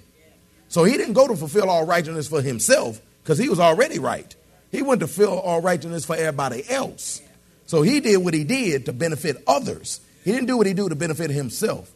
So 0.68 0.84
he 0.84 0.98
didn't 0.98 1.14
go 1.14 1.26
to 1.26 1.36
fulfill 1.36 1.70
all 1.70 1.86
righteousness 1.86 2.28
for 2.28 2.42
himself 2.42 3.00
because 3.22 3.38
he 3.38 3.48
was 3.48 3.60
already 3.60 3.98
right. 3.98 4.34
He 4.70 4.82
went 4.82 5.00
to 5.00 5.06
fulfill 5.06 5.38
all 5.38 5.62
righteousness 5.62 6.04
for 6.04 6.16
everybody 6.16 6.68
else. 6.68 7.22
So 7.66 7.80
he 7.80 8.00
did 8.00 8.18
what 8.18 8.34
he 8.34 8.44
did 8.44 8.86
to 8.86 8.92
benefit 8.92 9.42
others. 9.46 10.00
He 10.24 10.32
didn't 10.32 10.46
do 10.46 10.58
what 10.58 10.66
he 10.66 10.74
did 10.74 10.90
to 10.90 10.94
benefit 10.94 11.30
himself. 11.30 11.90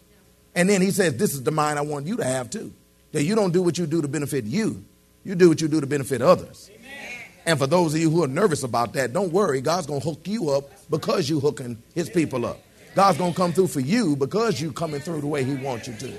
And 0.56 0.68
then 0.68 0.80
he 0.80 0.90
says, 0.90 1.16
This 1.16 1.34
is 1.34 1.44
the 1.44 1.52
mind 1.52 1.78
I 1.78 1.82
want 1.82 2.06
you 2.06 2.16
to 2.16 2.24
have 2.24 2.50
too. 2.50 2.72
That 3.12 3.22
you 3.22 3.36
don't 3.36 3.52
do 3.52 3.62
what 3.62 3.78
you 3.78 3.86
do 3.86 4.02
to 4.02 4.08
benefit 4.08 4.44
you, 4.44 4.84
you 5.22 5.36
do 5.36 5.50
what 5.50 5.60
you 5.60 5.68
do 5.68 5.80
to 5.80 5.86
benefit 5.86 6.22
others. 6.22 6.70
Amen. 6.74 6.90
And 7.44 7.58
for 7.58 7.68
those 7.68 7.94
of 7.94 8.00
you 8.00 8.10
who 8.10 8.24
are 8.24 8.28
nervous 8.28 8.64
about 8.64 8.94
that, 8.94 9.12
don't 9.12 9.32
worry. 9.32 9.60
God's 9.60 9.86
going 9.86 10.00
to 10.00 10.08
hook 10.08 10.26
you 10.26 10.50
up 10.50 10.68
because 10.90 11.30
you're 11.30 11.40
hooking 11.40 11.80
his 11.94 12.10
people 12.10 12.44
up. 12.44 12.58
God's 12.96 13.18
going 13.18 13.32
to 13.32 13.36
come 13.36 13.52
through 13.52 13.68
for 13.68 13.80
you 13.80 14.16
because 14.16 14.60
you're 14.60 14.72
coming 14.72 15.00
through 15.00 15.20
the 15.20 15.26
way 15.26 15.44
he 15.44 15.54
wants 15.54 15.86
you 15.86 15.94
to. 15.94 16.12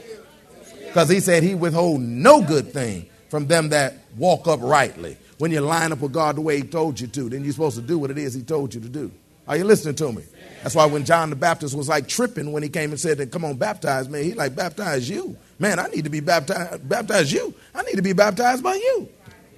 Because 0.86 1.10
he 1.10 1.20
said 1.20 1.44
he 1.44 1.56
withhold 1.56 2.02
no 2.02 2.42
good 2.42 2.72
thing 2.72 3.10
from 3.30 3.48
them 3.48 3.70
that 3.70 3.96
walk 4.16 4.48
uprightly. 4.48 5.18
When 5.40 5.52
you 5.52 5.62
line 5.62 5.92
up 5.92 6.00
with 6.00 6.14
God 6.14 6.38
the 6.38 6.42
way 6.42 6.58
he 6.58 6.64
told 6.64 7.00
you 7.00 7.08
to, 7.08 7.30
then 7.30 7.44
you're 7.44 7.54
supposed 7.54 7.76
to 7.76 7.82
do 7.82 7.98
what 8.00 8.12
it 8.12 8.18
is 8.18 8.34
he 8.34 8.42
told 8.42 8.74
you 8.74 8.82
to 8.82 8.90
do. 8.90 9.12
Are 9.48 9.58
you 9.58 9.64
listening 9.64 9.96
to 9.96 10.12
me? 10.12 10.24
That's 10.64 10.76
why 10.76 10.86
when 10.86 11.06
John 11.06 11.30
the 11.30 11.36
Baptist 11.36 11.76
was 11.76 11.88
like 11.88 12.08
tripping 12.08 12.52
when 12.52 12.64
he 12.64 12.70
came 12.70 12.92
and 12.92 13.00
said, 13.00 13.32
Come 13.32 13.46
on, 13.46 13.58
baptize 13.58 14.10
me, 14.10 14.24
he 14.24 14.34
like, 14.34 14.56
Baptize 14.56 15.10
you. 15.10 15.38
Man, 15.60 15.80
I 15.80 15.88
need 15.88 16.04
to 16.04 16.10
be 16.10 16.20
baptized, 16.20 16.88
baptize 16.88 17.32
you. 17.32 17.54
I 17.74 17.84
need 17.84 17.96
to 17.96 18.02
be 18.02 18.14
baptized 18.14 18.64
by 18.64 18.76
you. 18.76 19.10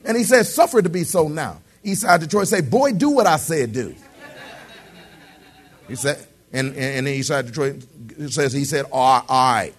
And 0.06 0.18
he 0.18 0.24
said, 0.24 0.46
Suffer 0.46 0.82
to 0.82 0.90
be 0.90 1.04
so 1.04 1.28
now. 1.28 1.62
Eastside 1.84 2.22
Detroit 2.22 2.48
say, 2.48 2.62
Boy, 2.62 2.94
do 2.94 3.10
what 3.10 3.28
I 3.28 3.38
said 3.38 3.74
do. 3.74 3.96
He 5.88 5.96
said, 5.96 6.26
and, 6.52 6.70
and, 6.70 7.08
and 7.08 7.08
Eastside 7.08 7.48
Detroit 7.48 7.84
says, 8.32 8.54
He 8.54 8.66
said, 8.66 8.86
All 8.92 9.24
right. 9.30 9.74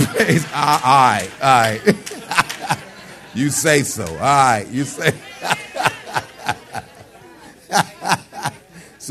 all 0.00 0.80
right, 0.84 1.30
all 1.42 1.50
right. 1.50 1.96
you 3.34 3.50
say 3.50 3.82
so. 3.82 4.04
All 4.04 4.18
right, 4.18 4.66
you 4.70 4.84
say. 4.84 5.12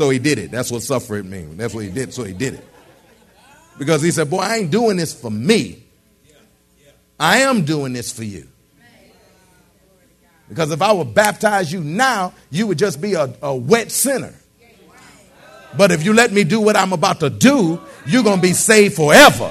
So 0.00 0.08
he 0.08 0.18
did 0.18 0.38
it. 0.38 0.50
That's 0.50 0.70
what 0.70 0.80
suffering 0.80 1.28
means. 1.28 1.58
That's 1.58 1.74
what 1.74 1.84
he 1.84 1.90
did. 1.90 2.14
So 2.14 2.24
he 2.24 2.32
did 2.32 2.54
it. 2.54 2.66
Because 3.78 4.00
he 4.00 4.10
said, 4.10 4.30
Boy, 4.30 4.38
I 4.38 4.56
ain't 4.56 4.70
doing 4.70 4.96
this 4.96 5.12
for 5.12 5.30
me. 5.30 5.84
I 7.18 7.40
am 7.40 7.66
doing 7.66 7.92
this 7.92 8.10
for 8.10 8.24
you. 8.24 8.48
Because 10.48 10.70
if 10.70 10.80
I 10.80 10.90
would 10.90 11.12
baptize 11.12 11.70
you 11.70 11.84
now, 11.84 12.32
you 12.50 12.66
would 12.66 12.78
just 12.78 13.02
be 13.02 13.12
a, 13.12 13.30
a 13.42 13.54
wet 13.54 13.92
sinner. 13.92 14.32
But 15.76 15.92
if 15.92 16.02
you 16.02 16.14
let 16.14 16.32
me 16.32 16.44
do 16.44 16.62
what 16.62 16.76
I'm 16.76 16.94
about 16.94 17.20
to 17.20 17.28
do, 17.28 17.78
you're 18.06 18.22
going 18.22 18.36
to 18.36 18.42
be 18.42 18.54
saved 18.54 18.94
forever. 18.94 19.50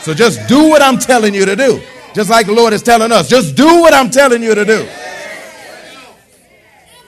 So 0.00 0.12
just 0.12 0.48
do 0.48 0.68
what 0.68 0.82
I'm 0.82 0.98
telling 0.98 1.34
you 1.34 1.44
to 1.44 1.54
do. 1.54 1.80
Just 2.14 2.30
like 2.30 2.46
the 2.46 2.52
Lord 2.52 2.72
is 2.72 2.82
telling 2.82 3.12
us. 3.12 3.28
Just 3.28 3.54
do 3.54 3.80
what 3.80 3.94
I'm 3.94 4.10
telling 4.10 4.42
you 4.42 4.56
to 4.56 4.64
do. 4.64 4.88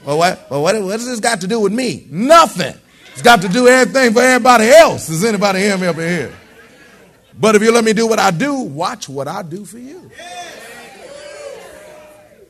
Well, 0.04 0.18
what, 0.18 0.50
well, 0.50 0.62
what, 0.62 0.80
what 0.82 0.96
does 0.96 1.06
this 1.06 1.20
got 1.20 1.40
to 1.40 1.46
do 1.46 1.60
with 1.60 1.72
me? 1.72 2.06
Nothing. 2.10 2.74
It's 3.12 3.22
got 3.22 3.42
to 3.42 3.48
do 3.48 3.68
everything 3.68 4.12
for 4.12 4.20
everybody 4.20 4.68
else. 4.68 5.06
Does 5.06 5.24
anybody 5.24 5.60
hear 5.60 5.78
me 5.78 5.86
up 5.86 5.96
in 5.96 6.08
here? 6.08 6.36
But 7.38 7.54
if 7.54 7.62
you 7.62 7.72
let 7.72 7.84
me 7.84 7.92
do 7.92 8.06
what 8.06 8.18
I 8.18 8.30
do, 8.30 8.54
watch 8.54 9.08
what 9.08 9.28
I 9.28 9.42
do 9.42 9.64
for 9.64 9.78
you. 9.78 10.10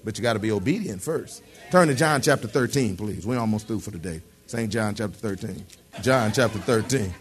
But 0.05 0.19
you 0.19 0.23
got 0.23 0.35
to 0.35 0.39
be 0.39 0.51
obedient 0.51 1.01
first. 1.01 1.43
Turn 1.71 1.89
to 1.89 1.95
John 1.95 2.21
chapter 2.21 2.47
13, 2.47 2.97
please. 2.97 3.27
We're 3.27 3.39
almost 3.39 3.67
through 3.67 3.81
for 3.81 3.91
today. 3.91 4.21
St. 4.47 4.71
John 4.71 4.95
chapter 4.95 5.17
13. 5.17 5.65
John 6.03 6.33
chapter 6.33 6.59
13. 6.59 7.15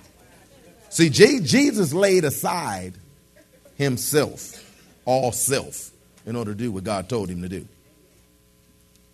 See, 0.90 1.10
Jesus 1.10 1.94
laid 1.94 2.24
aside 2.24 2.94
himself, 3.76 4.64
all 5.06 5.32
self, 5.32 5.92
in 6.26 6.36
order 6.36 6.52
to 6.52 6.58
do 6.58 6.72
what 6.72 6.84
God 6.84 7.10
told 7.10 7.30
him 7.30 7.42
to 7.42 7.50
do. 7.50 7.68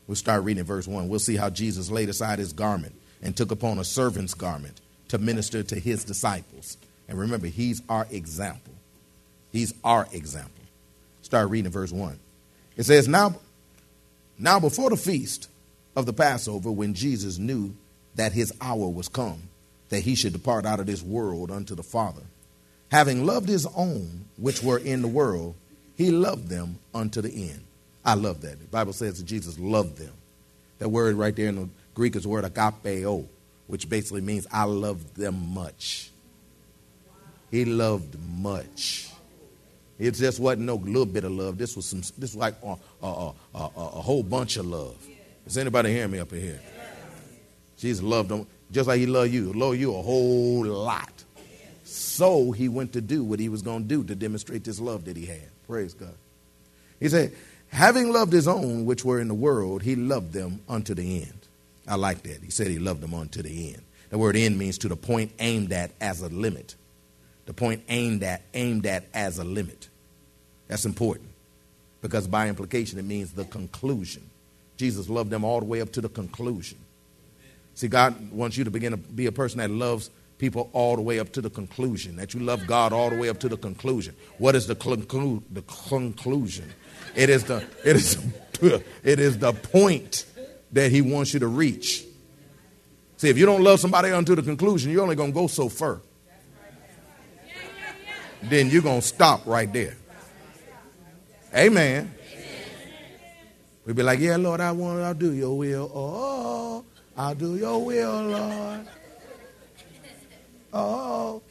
We'll 0.09 0.15
start 0.15 0.43
reading 0.43 0.63
verse 0.63 0.87
1. 0.87 1.07
We'll 1.07 1.19
see 1.19 1.35
how 1.35 1.51
Jesus 1.51 1.91
laid 1.91 2.09
aside 2.09 2.39
his 2.39 2.51
garment 2.51 2.95
and 3.21 3.37
took 3.37 3.51
upon 3.51 3.77
a 3.77 3.83
servant's 3.83 4.33
garment 4.33 4.81
to 5.09 5.19
minister 5.19 5.61
to 5.61 5.79
his 5.79 6.03
disciples. 6.03 6.77
And 7.07 7.19
remember, 7.19 7.45
he's 7.45 7.83
our 7.87 8.07
example. 8.09 8.73
He's 9.51 9.71
our 9.83 10.07
example. 10.11 10.63
Start 11.21 11.51
reading 11.51 11.71
verse 11.71 11.91
1. 11.91 12.17
It 12.75 12.85
says, 12.85 13.07
Now, 13.07 13.35
now 14.39 14.59
before 14.59 14.89
the 14.89 14.97
feast 14.97 15.47
of 15.95 16.07
the 16.07 16.13
Passover, 16.13 16.71
when 16.71 16.95
Jesus 16.95 17.37
knew 17.37 17.75
that 18.15 18.31
his 18.31 18.51
hour 18.59 18.89
was 18.89 19.09
come, 19.09 19.43
that 19.89 19.99
he 19.99 20.15
should 20.15 20.33
depart 20.33 20.65
out 20.65 20.79
of 20.79 20.87
this 20.87 21.03
world 21.03 21.51
unto 21.51 21.75
the 21.75 21.83
Father, 21.83 22.23
having 22.91 23.27
loved 23.27 23.47
his 23.47 23.67
own 23.75 24.25
which 24.37 24.63
were 24.63 24.79
in 24.79 25.03
the 25.03 25.07
world, 25.07 25.53
he 25.95 26.09
loved 26.09 26.47
them 26.49 26.79
unto 26.95 27.21
the 27.21 27.51
end. 27.51 27.63
I 28.03 28.13
love 28.13 28.41
that. 28.41 28.59
The 28.59 28.67
Bible 28.67 28.93
says 28.93 29.17
that 29.19 29.25
Jesus 29.25 29.59
loved 29.59 29.97
them. 29.97 30.13
That 30.79 30.89
word 30.89 31.15
right 31.15 31.35
there 31.35 31.47
in 31.47 31.55
the 31.55 31.69
Greek 31.93 32.15
is 32.15 32.23
the 32.23 32.29
word 32.29 32.45
agapeo, 32.45 33.25
which 33.67 33.89
basically 33.89 34.21
means 34.21 34.47
I 34.51 34.63
love 34.63 35.13
them 35.15 35.53
much. 35.53 36.11
He 37.51 37.65
loved 37.65 38.17
much. 38.37 39.09
It 39.97 40.11
just 40.11 40.39
wasn't 40.39 40.61
no 40.61 40.75
little 40.75 41.05
bit 41.05 41.25
of 41.25 41.31
love. 41.31 41.57
This 41.57 41.75
was 41.75 41.85
some. 41.85 41.99
This 41.99 42.33
was 42.33 42.35
like 42.37 42.55
a, 42.63 42.75
a, 43.03 43.07
a, 43.53 43.59
a, 43.75 44.01
whole 44.01 44.23
bunch 44.23 44.55
of 44.55 44.65
love. 44.65 44.95
Is 45.45 45.57
anybody 45.57 45.91
hearing 45.91 46.11
me 46.11 46.19
up 46.19 46.31
in 46.31 46.39
here? 46.39 46.61
Jesus 47.77 48.01
loved 48.01 48.29
them 48.29 48.47
just 48.71 48.87
like 48.87 48.99
he 48.99 49.05
loved 49.05 49.33
you. 49.33 49.51
Loved 49.51 49.77
you 49.77 49.93
a 49.93 50.01
whole 50.01 50.65
lot. 50.65 51.11
So 51.83 52.51
he 52.51 52.69
went 52.69 52.93
to 52.93 53.01
do 53.01 53.23
what 53.23 53.39
he 53.39 53.49
was 53.49 53.61
going 53.61 53.83
to 53.83 53.87
do 53.87 54.03
to 54.05 54.15
demonstrate 54.15 54.63
this 54.63 54.79
love 54.79 55.05
that 55.05 55.17
he 55.17 55.25
had. 55.25 55.49
Praise 55.67 55.93
God. 55.93 56.13
He 56.99 57.09
said, 57.09 57.33
having 57.71 58.11
loved 58.11 58.33
his 58.33 58.47
own 58.47 58.85
which 58.85 59.05
were 59.05 59.19
in 59.19 59.27
the 59.27 59.33
world, 59.33 59.83
he 59.83 59.95
loved 59.95 60.33
them 60.33 60.61
unto 60.67 60.93
the 60.93 61.21
end. 61.21 61.47
I 61.87 61.95
like 61.95 62.23
that. 62.23 62.43
He 62.43 62.51
said 62.51 62.67
he 62.67 62.79
loved 62.79 63.01
them 63.01 63.13
unto 63.13 63.41
the 63.41 63.73
end. 63.73 63.83
The 64.09 64.17
word 64.17 64.35
end 64.35 64.57
means 64.57 64.77
to 64.79 64.87
the 64.87 64.95
point 64.95 65.31
aimed 65.39 65.71
at 65.71 65.91
as 66.01 66.21
a 66.21 66.29
limit. 66.29 66.75
The 67.45 67.53
point 67.53 67.83
aimed 67.89 68.23
at, 68.23 68.41
aimed 68.53 68.85
at 68.85 69.05
as 69.13 69.39
a 69.39 69.43
limit. 69.43 69.89
That's 70.67 70.85
important 70.85 71.29
because 72.01 72.27
by 72.27 72.47
implication 72.47 72.99
it 72.99 73.05
means 73.05 73.31
the 73.33 73.45
conclusion. 73.45 74.29
Jesus 74.77 75.09
loved 75.09 75.29
them 75.29 75.43
all 75.43 75.59
the 75.59 75.65
way 75.65 75.81
up 75.81 75.91
to 75.93 76.01
the 76.01 76.09
conclusion. 76.09 76.77
See, 77.75 77.87
God 77.87 78.31
wants 78.31 78.57
you 78.57 78.63
to 78.65 78.71
begin 78.71 78.91
to 78.91 78.97
be 78.97 79.25
a 79.25 79.31
person 79.31 79.59
that 79.59 79.71
loves 79.71 80.09
people 80.37 80.69
all 80.73 80.95
the 80.95 81.01
way 81.01 81.19
up 81.19 81.31
to 81.33 81.41
the 81.41 81.49
conclusion, 81.49 82.15
that 82.15 82.33
you 82.33 82.39
love 82.39 82.65
God 82.65 82.93
all 82.93 83.09
the 83.09 83.17
way 83.17 83.29
up 83.29 83.39
to 83.39 83.49
the 83.49 83.57
conclusion. 83.57 84.15
What 84.37 84.55
is 84.55 84.67
the, 84.67 84.75
conclu- 84.75 85.43
the 85.51 85.61
conclusion? 85.61 86.71
It 87.15 87.29
is 87.29 87.43
the, 87.45 87.63
it, 87.83 87.95
is, 87.95 88.17
it 89.03 89.19
is 89.19 89.37
the 89.37 89.53
point 89.53 90.25
that 90.71 90.91
He 90.91 91.01
wants 91.01 91.33
you 91.33 91.39
to 91.39 91.47
reach. 91.47 92.05
See, 93.17 93.29
if 93.29 93.37
you 93.37 93.45
don't 93.45 93.63
love 93.63 93.79
somebody 93.79 94.11
unto 94.11 94.35
the 94.35 94.41
conclusion, 94.41 94.91
you're 94.91 95.01
only 95.01 95.15
to 95.15 95.31
go 95.31 95.47
so 95.47 95.67
far. 95.67 96.01
Then 98.43 98.69
you're 98.69 98.81
to 98.81 99.01
stop 99.01 99.45
right 99.45 99.71
there. 99.71 99.97
Amen. 101.53 102.13
We'd 103.85 103.95
be 103.95 104.03
like, 104.03 104.19
yeah, 104.19 104.37
Lord, 104.37 104.61
I 104.61 104.71
want, 104.71 105.01
I'll 105.01 105.13
do 105.13 105.33
your 105.33 105.57
will. 105.57 105.91
Oh, 105.93 106.85
I'll 107.17 107.35
do 107.35 107.57
your 107.57 107.83
will, 107.83 108.21
Lord. 108.23 108.87
Oh. 110.71 111.41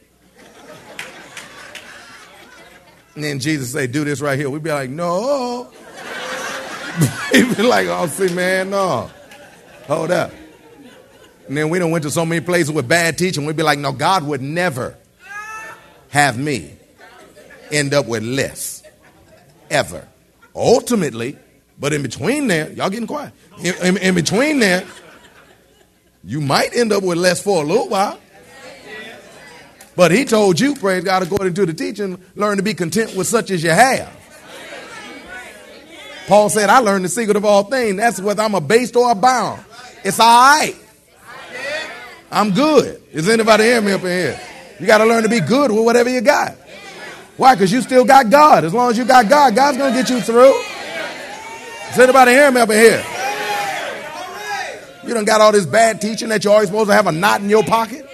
And 3.19 3.25
then 3.25 3.39
Jesus 3.39 3.73
say, 3.73 3.85
do 3.85 4.05
this 4.05 4.21
right 4.21 4.39
here. 4.39 4.49
We'd 4.49 4.63
be 4.63 4.71
like, 4.71 4.89
no. 4.89 5.63
He'd 7.33 7.57
be 7.57 7.63
like, 7.63 7.85
oh, 7.89 8.07
see, 8.07 8.33
man, 8.33 8.69
no. 8.69 9.11
Hold 9.87 10.11
up. 10.11 10.31
And 11.45 11.57
then 11.57 11.69
we 11.69 11.79
don't 11.79 11.91
went 11.91 12.03
to 12.03 12.11
so 12.11 12.25
many 12.25 12.39
places 12.39 12.71
with 12.71 12.87
bad 12.87 13.17
teaching. 13.17 13.43
We'd 13.43 13.57
be 13.57 13.63
like, 13.63 13.77
no, 13.77 13.91
God 13.91 14.23
would 14.23 14.41
never 14.41 14.95
have 16.11 16.39
me 16.39 16.71
end 17.73 17.93
up 17.93 18.07
with 18.07 18.23
less. 18.23 18.83
Ever. 19.69 20.07
Ultimately, 20.55 21.37
but 21.77 21.91
in 21.91 22.01
between 22.01 22.47
there, 22.47 22.71
y'all 22.71 22.89
getting 22.89 23.05
quiet. 23.05 23.33
In, 23.61 23.75
in, 23.85 23.97
in 23.97 24.15
between 24.15 24.59
there, 24.59 24.85
you 26.23 26.39
might 26.39 26.73
end 26.73 26.93
up 26.93 27.03
with 27.03 27.17
less 27.17 27.43
for 27.43 27.61
a 27.61 27.67
little 27.67 27.89
while. 27.89 28.17
But 29.99 30.11
he 30.11 30.23
told 30.23 30.61
you, 30.61 30.75
praise 30.75 31.03
God, 31.03 31.23
according 31.23 31.55
to 31.55 31.65
the 31.65 31.73
teaching, 31.73 32.23
learn 32.35 32.55
to 32.55 32.63
be 32.63 32.73
content 32.73 33.17
with 33.17 33.27
such 33.27 33.51
as 33.51 33.61
you 33.61 33.71
have. 33.71 34.09
Paul 36.25 36.47
said, 36.47 36.69
I 36.69 36.79
learned 36.79 37.03
the 37.03 37.09
secret 37.09 37.35
of 37.35 37.43
all 37.43 37.63
things. 37.63 37.97
That's 37.97 38.21
whether 38.21 38.41
I'm 38.41 38.55
abased 38.55 38.95
or 38.95 39.11
abound. 39.11 39.61
It's 40.05 40.17
all 40.17 40.25
right. 40.25 40.73
I'm 42.31 42.51
good. 42.51 43.03
Is 43.11 43.27
anybody 43.27 43.65
hearing 43.65 43.87
me 43.87 43.91
up 43.91 43.99
in 44.03 44.07
here? 44.07 44.39
You 44.79 44.87
got 44.87 44.99
to 44.99 45.05
learn 45.05 45.23
to 45.23 45.29
be 45.29 45.41
good 45.41 45.69
with 45.69 45.83
whatever 45.83 46.09
you 46.09 46.21
got. 46.21 46.53
Why? 47.35 47.55
Because 47.55 47.69
you 47.69 47.81
still 47.81 48.05
got 48.05 48.29
God. 48.29 48.63
As 48.63 48.73
long 48.73 48.91
as 48.91 48.97
you 48.97 49.03
got 49.03 49.27
God, 49.27 49.53
God's 49.53 49.77
going 49.77 49.93
to 49.93 49.99
get 49.99 50.09
you 50.09 50.21
through. 50.21 50.57
Is 51.89 51.99
anybody 51.99 52.31
hearing 52.31 52.53
me 52.53 52.61
up 52.61 52.69
in 52.69 52.77
here? 52.77 53.03
You 55.05 55.13
don't 55.13 55.25
got 55.25 55.41
all 55.41 55.51
this 55.51 55.65
bad 55.65 55.99
teaching 55.99 56.29
that 56.29 56.45
you're 56.45 56.53
always 56.53 56.69
supposed 56.69 56.89
to 56.89 56.93
have 56.93 57.07
a 57.07 57.11
knot 57.11 57.41
in 57.41 57.49
your 57.49 57.63
pocket. 57.63 58.08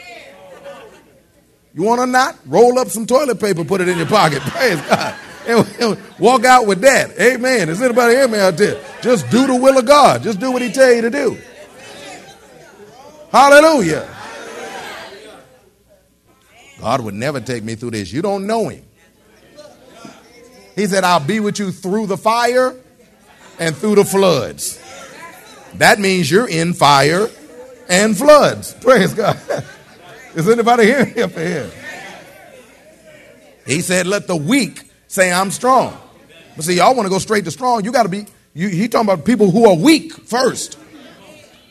You 1.76 1.84
want 1.84 2.00
a 2.00 2.06
knot? 2.06 2.38
Roll 2.46 2.80
up 2.80 2.88
some 2.88 3.06
toilet 3.06 3.38
paper, 3.38 3.66
put 3.66 3.82
it 3.82 3.90
in 3.90 3.98
your 3.98 4.08
pocket. 4.08 4.42
Praise 4.44 4.80
God. 4.82 5.16
And, 5.46 6.00
walk 6.18 6.46
out 6.46 6.66
with 6.66 6.80
that. 6.82 7.20
Amen. 7.20 7.68
Is 7.68 7.82
anybody 7.82 8.16
hear 8.16 8.28
me 8.30 8.40
out 8.40 8.56
there? 8.56 8.82
Just 9.02 9.30
do 9.30 9.46
the 9.46 9.56
will 9.56 9.78
of 9.78 9.86
God. 9.86 10.24
Just 10.24 10.40
do 10.40 10.52
what 10.52 10.62
He 10.62 10.72
tell 10.72 10.92
you 10.92 11.02
to 11.02 11.10
do. 11.10 11.38
Hallelujah. 13.30 14.10
God 16.80 17.02
would 17.02 17.14
never 17.14 17.42
take 17.42 17.64
me 17.64 17.76
through 17.76 17.92
this. 17.92 18.12
You 18.12 18.22
don't 18.22 18.48
know 18.48 18.70
Him. 18.70 18.86
He 20.76 20.88
said, 20.88 21.04
I'll 21.04 21.20
be 21.20 21.42
with 21.42 21.60
you 21.60 21.72
through 21.72 22.08
the 22.08 22.18
fire 22.18 22.74
and 23.60 23.76
through 23.76 23.96
the 23.96 24.06
floods. 24.06 24.82
That 25.76 26.00
means 26.00 26.32
you're 26.32 26.48
in 26.48 26.74
fire 26.74 27.30
and 27.90 28.18
floods. 28.18 28.74
Praise 28.82 29.14
God. 29.14 29.38
Is 30.36 30.50
anybody 30.50 30.84
here? 30.84 31.14
Up 31.24 31.32
here? 31.32 31.72
He 33.66 33.80
said, 33.80 34.06
let 34.06 34.28
the 34.28 34.36
weak 34.36 34.84
say 35.08 35.32
I'm 35.32 35.50
strong. 35.50 35.98
But 36.58 36.66
see, 36.66 36.76
y'all 36.76 36.94
want 36.94 37.06
to 37.06 37.10
go 37.10 37.20
straight 37.20 37.46
to 37.46 37.52
strong. 37.52 37.86
You 37.86 37.92
got 37.94 38.04
to 38.04 38.10
be, 38.10 38.26
you, 38.54 38.68
he 38.68 38.90
talking 38.90 39.10
about 39.10 39.26
people 39.26 39.50
who 39.50 39.68
are 39.70 39.76
weak 39.76 40.14
first. 40.14 40.78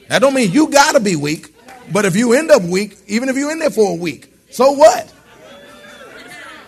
That 0.08 0.20
don't 0.20 0.34
mean 0.34 0.50
you 0.50 0.70
got 0.70 0.92
to 0.92 1.00
be 1.00 1.14
weak, 1.14 1.54
but 1.92 2.06
if 2.06 2.16
you 2.16 2.32
end 2.32 2.50
up 2.50 2.62
weak, 2.62 2.96
even 3.06 3.28
if 3.28 3.36
you're 3.36 3.52
in 3.52 3.58
there 3.58 3.70
for 3.70 3.92
a 3.92 3.94
week, 3.94 4.32
so 4.50 4.72
what? 4.72 5.12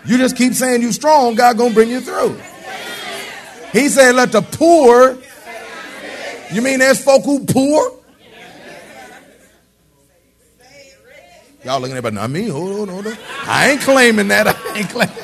You 0.05 0.19
just 0.19 0.37
keep 0.37 0.53
saying 0.53 0.83
you 0.83 0.93
strong, 0.93 1.35
God 1.35 1.57
gonna 1.57 1.75
bring 1.75 1.89
you 1.91 2.01
through. 2.01 2.39
He 3.73 3.89
said, 3.89 4.15
let 4.15 4.33
the 4.33 4.43
poor, 4.43 5.19
you 6.53 6.63
mean 6.63 6.79
there's 6.79 7.03
folk 7.03 7.25
who 7.25 7.45
poor? 7.45 7.96
Y'all 11.67 11.81
looking 11.81 11.97
at 11.97 12.05
me, 12.05 12.11
not 12.13 12.31
me, 12.31 12.47
hold 12.47 12.79
on, 12.79 12.95
hold 12.95 13.09
on. 13.09 13.19
I 13.45 13.71
ain't 13.73 13.81
claiming 13.81 14.29
that. 14.29 14.47
I 14.47 14.79
ain't 14.79 14.89
claiming. 14.89 15.17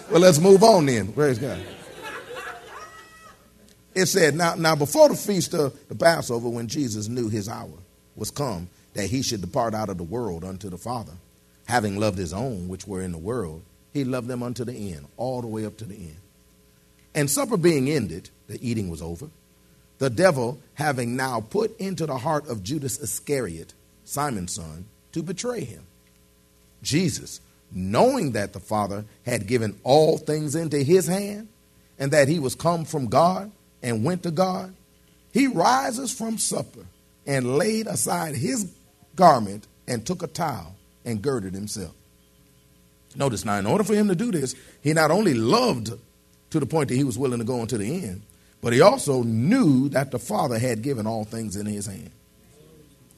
well, 0.10 0.20
let's 0.20 0.38
move 0.38 0.62
on 0.62 0.84
then. 0.84 1.10
Praise 1.10 1.38
God. 1.38 1.58
It 3.94 4.04
said, 4.04 4.34
now, 4.34 4.54
now 4.54 4.76
before 4.76 5.08
the 5.08 5.16
feast 5.16 5.54
of 5.54 5.74
the 5.88 5.94
Passover, 5.94 6.50
when 6.50 6.68
Jesus 6.68 7.08
knew 7.08 7.30
his 7.30 7.48
hour 7.48 7.72
was 8.16 8.30
come, 8.30 8.68
that 8.92 9.06
he 9.06 9.22
should 9.22 9.40
depart 9.40 9.74
out 9.74 9.88
of 9.88 9.96
the 9.96 10.04
world 10.04 10.44
unto 10.44 10.68
the 10.68 10.76
Father, 10.76 11.14
having 11.64 11.98
loved 11.98 12.18
his 12.18 12.34
own 12.34 12.68
which 12.68 12.86
were 12.86 13.00
in 13.00 13.12
the 13.12 13.18
world, 13.18 13.62
he 13.94 14.04
loved 14.04 14.28
them 14.28 14.42
unto 14.42 14.62
the 14.62 14.92
end, 14.92 15.06
all 15.16 15.40
the 15.40 15.46
way 15.48 15.64
up 15.64 15.78
to 15.78 15.86
the 15.86 15.96
end. 15.96 16.18
And 17.14 17.30
supper 17.30 17.56
being 17.56 17.88
ended, 17.88 18.28
the 18.46 18.58
eating 18.60 18.90
was 18.90 19.00
over. 19.00 19.30
The 20.00 20.10
devil 20.10 20.58
having 20.74 21.14
now 21.14 21.40
put 21.42 21.78
into 21.78 22.06
the 22.06 22.16
heart 22.16 22.48
of 22.48 22.64
Judas 22.64 22.98
Iscariot, 22.98 23.74
Simon's 24.04 24.54
son, 24.54 24.86
to 25.12 25.22
betray 25.22 25.62
him. 25.62 25.82
Jesus, 26.82 27.40
knowing 27.70 28.32
that 28.32 28.54
the 28.54 28.60
Father 28.60 29.04
had 29.26 29.46
given 29.46 29.78
all 29.84 30.16
things 30.16 30.54
into 30.54 30.78
his 30.78 31.06
hand, 31.06 31.48
and 31.98 32.10
that 32.12 32.28
he 32.28 32.38
was 32.38 32.54
come 32.54 32.86
from 32.86 33.08
God 33.08 33.52
and 33.82 34.02
went 34.02 34.22
to 34.22 34.30
God, 34.30 34.74
he 35.32 35.46
rises 35.46 36.12
from 36.12 36.38
supper 36.38 36.86
and 37.26 37.58
laid 37.58 37.86
aside 37.86 38.34
his 38.34 38.72
garment 39.16 39.66
and 39.86 40.06
took 40.06 40.22
a 40.22 40.26
towel 40.26 40.74
and 41.04 41.20
girded 41.20 41.52
himself. 41.52 41.94
Notice 43.14 43.44
now, 43.44 43.58
in 43.58 43.66
order 43.66 43.84
for 43.84 43.94
him 43.94 44.08
to 44.08 44.14
do 44.14 44.32
this, 44.32 44.54
he 44.82 44.94
not 44.94 45.10
only 45.10 45.34
loved 45.34 45.92
to 46.50 46.58
the 46.58 46.64
point 46.64 46.88
that 46.88 46.96
he 46.96 47.04
was 47.04 47.18
willing 47.18 47.38
to 47.38 47.44
go 47.44 47.60
unto 47.60 47.76
the 47.76 48.04
end, 48.04 48.22
but 48.60 48.72
he 48.72 48.80
also 48.80 49.22
knew 49.22 49.88
that 49.90 50.10
the 50.10 50.18
Father 50.18 50.58
had 50.58 50.82
given 50.82 51.06
all 51.06 51.24
things 51.24 51.56
in 51.56 51.66
his 51.66 51.86
hand. 51.86 52.10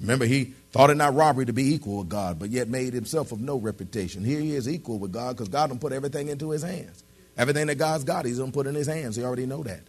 Remember, 0.00 0.25
he 0.25 0.52
thought 0.72 0.90
it 0.90 0.96
not 0.96 1.14
robbery 1.14 1.46
to 1.46 1.52
be 1.52 1.75
equal 1.75 1.99
with 1.99 2.08
God, 2.08 2.38
but 2.38 2.50
yet 2.50 2.68
made 2.68 2.92
himself 2.92 3.30
of 3.30 3.40
no 3.40 3.56
reputation. 3.56 4.25
Here 4.25 4.40
he 4.40 4.54
is 4.54 4.68
equal 4.68 4.99
with 4.99 5.12
God 5.12 5.37
because 5.37 5.49
God 5.49 5.68
done 5.68 5.78
put 5.78 5.92
everything 5.92 6.28
into 6.28 6.50
his 6.50 6.62
hands. 6.62 7.04
Everything 7.37 7.68
that 7.68 7.76
God's 7.76 8.04
got, 8.04 8.25
he's 8.25 8.38
to 8.38 8.46
put 8.49 8.66
in 8.66 8.75
his 8.75 8.87
hands. 8.87 9.16
He 9.16 9.22
already 9.22 9.46
know 9.46 9.62
that. 9.62 9.80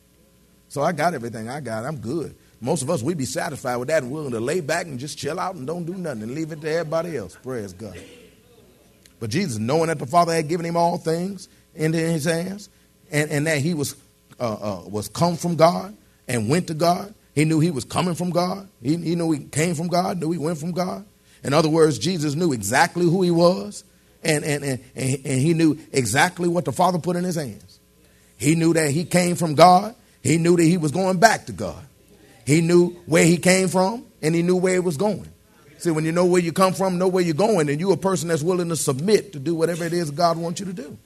So 0.70 0.82
I 0.82 0.92
got 0.92 1.14
everything 1.14 1.50
I 1.50 1.60
got. 1.60 1.86
I'm 1.86 1.98
good. 1.98 2.36
Most 2.62 2.82
of 2.82 2.90
us, 2.90 3.04
we'd 3.04 3.18
be 3.18 3.26
satisfied 3.26 3.76
with 3.78 3.90
that 3.90 4.04
and 4.04 4.12
willing 4.12 4.32
to 4.32 4.40
lay 4.40 4.62
back 4.62 4.86
and 4.86 4.98
just 4.98 5.18
chill 5.18 5.40
out 5.40 5.56
and 5.56 5.68
don't 5.68 5.86
do 5.86 5.96
nothing 5.96 6.24
and 6.24 6.34
leave 6.34 6.52
it 6.52 6.62
to 6.62 6.72
everybody 6.72 7.18
else. 7.18 7.38
Praise 7.44 7.74
God. 7.74 8.00
But 9.20 9.30
Jesus, 9.30 9.58
knowing 9.58 9.88
that 9.88 10.00
the 10.00 10.06
Father 10.06 10.34
had 10.34 10.48
given 10.48 10.66
him 10.66 10.78
all 10.78 10.98
things 10.98 11.50
into 11.76 11.98
his 11.98 12.26
hands, 12.26 12.70
and, 13.12 13.30
and 13.32 13.48
that 13.48 13.60
he 13.60 13.74
was 13.74 13.96
uh, 14.40 14.54
uh, 14.54 14.82
was 14.90 15.08
come 15.08 15.36
from 15.36 15.56
God 15.56 15.96
and 16.28 16.50
went 16.50 16.68
to 16.68 16.74
God, 16.74 17.14
he 17.36 17.46
knew 17.46 17.60
he 17.60 17.72
was 17.72 17.84
coming 17.84 18.16
from 18.16 18.30
God. 18.30 18.68
He, 18.82 18.96
he 18.98 19.16
knew 19.16 19.32
he 19.32 19.46
came 19.46 19.76
from 19.76 19.88
God, 19.88 20.20
knew 20.20 20.32
he 20.32 20.38
went 20.38 20.58
from 20.58 20.72
God. 20.72 21.06
In 21.44 21.54
other 21.54 21.70
words, 21.70 22.00
Jesus 22.00 22.36
knew 22.36 22.54
exactly 22.54 23.06
who 23.06 23.22
he 23.22 23.32
was, 23.32 23.84
and, 24.24 24.44
and, 24.46 24.64
and, 24.64 24.80
and 24.96 25.42
he 25.42 25.54
knew 25.54 25.78
exactly 25.92 26.48
what 26.48 26.66
the 26.66 26.72
Father 26.72 27.00
put 27.00 27.16
in 27.16 27.24
his 27.24 27.36
hands. 27.36 27.80
He 28.38 28.56
knew 28.56 28.74
that 28.74 28.92
he 28.92 29.04
came 29.04 29.36
from 29.36 29.56
God. 29.56 29.96
He 30.22 30.38
knew 30.38 30.56
that 30.56 30.64
he 30.64 30.78
was 30.78 30.92
going 30.92 31.20
back 31.20 31.48
to 31.48 31.52
God. 31.52 31.84
He 32.46 32.62
knew 32.62 32.92
where 33.06 33.26
he 33.26 33.38
came 33.38 33.68
from, 33.68 34.06
and 34.22 34.34
he 34.34 34.42
knew 34.42 34.56
where 34.56 34.74
he 34.74 34.80
was 34.80 34.98
going. 34.98 35.28
See, 35.80 35.92
when 35.92 36.06
you 36.06 36.14
know 36.14 36.26
where 36.26 36.42
you 36.42 36.54
come 36.54 36.74
from, 36.74 36.98
know 36.98 37.10
where 37.10 37.24
you're 37.24 37.34
going, 37.34 37.70
and 37.70 37.80
you're 37.80 37.94
a 37.94 37.98
person 37.98 38.30
that's 38.30 38.42
willing 38.42 38.70
to 38.70 38.76
submit 38.78 39.34
to 39.34 39.40
do 39.40 39.54
whatever 39.54 39.84
it 39.84 39.92
is 39.92 40.12
God 40.12 40.38
wants 40.38 40.62
you 40.62 40.66
to 40.68 40.74
do. 40.74 40.98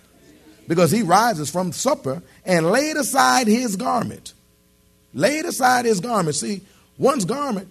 Because 0.67 0.91
he 0.91 1.01
rises 1.01 1.49
from 1.49 1.71
supper 1.71 2.21
and 2.45 2.69
laid 2.69 2.97
aside 2.97 3.47
his 3.47 3.75
garment. 3.75 4.33
Laid 5.13 5.45
aside 5.45 5.85
his 5.85 5.99
garment. 5.99 6.35
See, 6.35 6.61
one's 6.97 7.25
garment, 7.25 7.69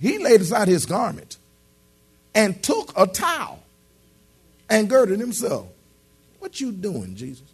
he 0.00 0.18
laid 0.18 0.40
aside 0.40 0.68
his 0.68 0.86
garment 0.86 1.36
and 2.34 2.62
took 2.62 2.92
a 2.96 3.06
towel 3.06 3.62
and 4.70 4.88
girded 4.88 5.20
himself. 5.20 5.66
What 6.38 6.60
you 6.60 6.72
doing, 6.72 7.16
Jesus? 7.16 7.46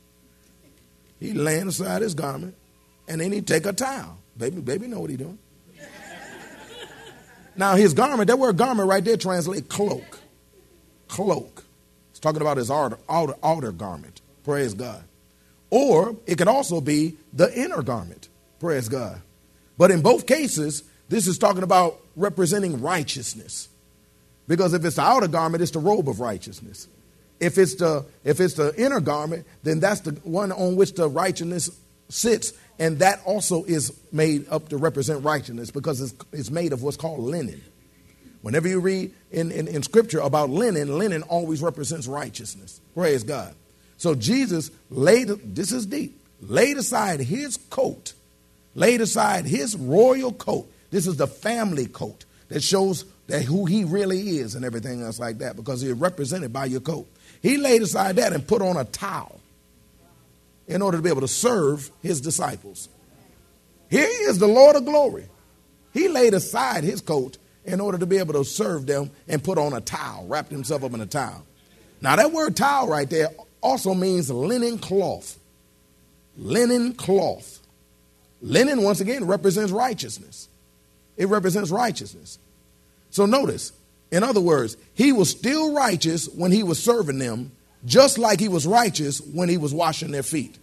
He 1.18 1.32
laying 1.32 1.68
aside 1.68 2.02
his 2.02 2.14
garment 2.14 2.54
and 3.08 3.20
then 3.20 3.32
he 3.32 3.40
take 3.40 3.66
a 3.66 3.72
towel. 3.72 4.18
Baby, 4.36 4.60
baby 4.60 4.86
know 4.86 5.00
what 5.00 5.10
he 5.10 5.16
doing. 5.16 5.38
Now, 7.56 7.76
his 7.76 7.94
garment, 7.94 8.26
that 8.28 8.38
word 8.38 8.56
garment 8.56 8.88
right 8.88 9.04
there 9.04 9.16
translate 9.16 9.68
cloak. 9.68 10.18
Cloak. 11.08 11.64
It's 12.10 12.18
talking 12.18 12.40
about 12.40 12.56
his 12.56 12.70
outer, 12.70 12.98
outer, 13.08 13.34
outer 13.42 13.70
garment. 13.70 14.20
Praise 14.44 14.74
God. 14.74 15.02
Or 15.70 16.16
it 16.26 16.38
could 16.38 16.48
also 16.48 16.80
be 16.80 17.16
the 17.32 17.52
inner 17.58 17.82
garment. 17.82 18.28
Praise 18.60 18.88
God. 18.88 19.20
But 19.76 19.90
in 19.90 20.02
both 20.02 20.26
cases, 20.26 20.84
this 21.08 21.26
is 21.26 21.38
talking 21.38 21.62
about 21.62 21.98
representing 22.14 22.80
righteousness. 22.80 23.68
Because 24.46 24.74
if 24.74 24.84
it's 24.84 24.96
the 24.96 25.02
outer 25.02 25.26
garment, 25.26 25.62
it's 25.62 25.72
the 25.72 25.80
robe 25.80 26.08
of 26.08 26.20
righteousness. 26.20 26.86
If 27.40 27.58
it's 27.58 27.74
the 27.74 28.04
if 28.22 28.40
it's 28.40 28.54
the 28.54 28.72
inner 28.76 29.00
garment, 29.00 29.46
then 29.64 29.80
that's 29.80 30.00
the 30.00 30.12
one 30.22 30.52
on 30.52 30.76
which 30.76 30.92
the 30.94 31.08
righteousness 31.08 31.70
sits 32.08 32.52
and 32.78 32.98
that 32.98 33.20
also 33.24 33.64
is 33.64 33.92
made 34.12 34.48
up 34.48 34.68
to 34.70 34.76
represent 34.76 35.24
righteousness 35.24 35.70
because 35.70 36.00
it's, 36.00 36.14
it's 36.32 36.50
made 36.50 36.72
of 36.72 36.82
what's 36.82 36.96
called 36.96 37.20
linen. 37.20 37.62
Whenever 38.42 38.68
you 38.68 38.80
read 38.80 39.12
in, 39.30 39.52
in, 39.52 39.68
in, 39.68 39.82
scripture 39.82 40.20
about 40.20 40.50
linen, 40.50 40.98
linen 40.98 41.22
always 41.22 41.62
represents 41.62 42.06
righteousness. 42.06 42.80
Praise 42.94 43.22
God. 43.22 43.54
So 43.96 44.14
Jesus 44.14 44.70
laid, 44.90 45.28
this 45.54 45.72
is 45.72 45.86
deep, 45.86 46.20
laid 46.40 46.76
aside 46.76 47.20
his 47.20 47.56
coat, 47.70 48.12
laid 48.74 49.00
aside 49.00 49.46
his 49.46 49.76
royal 49.76 50.32
coat. 50.32 50.70
This 50.90 51.06
is 51.06 51.16
the 51.16 51.26
family 51.26 51.86
coat 51.86 52.24
that 52.48 52.62
shows 52.62 53.04
that 53.26 53.42
who 53.42 53.64
he 53.64 53.84
really 53.84 54.38
is 54.38 54.54
and 54.54 54.64
everything 54.64 55.02
else 55.02 55.18
like 55.18 55.38
that 55.38 55.56
because 55.56 55.80
he's 55.80 55.92
represented 55.92 56.52
by 56.52 56.66
your 56.66 56.80
coat. 56.80 57.08
He 57.42 57.56
laid 57.56 57.82
aside 57.82 58.16
that 58.16 58.32
and 58.32 58.46
put 58.46 58.62
on 58.62 58.76
a 58.76 58.84
towel 58.84 59.40
in 60.66 60.82
order 60.82 60.98
to 60.98 61.02
be 61.02 61.10
able 61.10 61.20
to 61.20 61.28
serve 61.28 61.90
his 62.02 62.20
disciples. 62.20 62.88
Here 63.90 64.06
he 64.06 64.24
is, 64.24 64.38
the 64.38 64.46
Lord 64.46 64.76
of 64.76 64.84
glory. 64.84 65.26
He 65.92 66.08
laid 66.08 66.34
aside 66.34 66.84
his 66.84 67.00
coat 67.00 67.38
in 67.64 67.80
order 67.80 67.98
to 67.98 68.06
be 68.06 68.18
able 68.18 68.34
to 68.34 68.44
serve 68.44 68.86
them 68.86 69.10
and 69.28 69.42
put 69.42 69.58
on 69.58 69.72
a 69.72 69.80
towel, 69.80 70.26
wrapped 70.26 70.50
himself 70.50 70.84
up 70.84 70.92
in 70.92 71.00
a 71.00 71.06
towel. 71.06 71.44
Now, 72.00 72.16
that 72.16 72.32
word 72.32 72.56
towel 72.56 72.88
right 72.88 73.08
there 73.08 73.28
also 73.64 73.94
means 73.94 74.30
linen 74.30 74.78
cloth. 74.78 75.38
Linen 76.36 76.92
cloth. 76.94 77.60
Linen, 78.42 78.82
once 78.82 79.00
again, 79.00 79.26
represents 79.26 79.72
righteousness. 79.72 80.48
It 81.16 81.28
represents 81.28 81.70
righteousness. 81.70 82.38
So 83.10 83.24
notice, 83.26 83.72
in 84.12 84.22
other 84.22 84.40
words, 84.40 84.76
he 84.94 85.12
was 85.12 85.30
still 85.30 85.72
righteous 85.72 86.28
when 86.28 86.52
he 86.52 86.62
was 86.62 86.82
serving 86.82 87.18
them 87.18 87.52
just 87.86 88.18
like 88.18 88.40
he 88.40 88.48
was 88.48 88.66
righteous 88.66 89.20
when 89.20 89.48
he 89.48 89.56
was 89.56 89.72
washing 89.72 90.10
their 90.10 90.22
feet. 90.22 90.58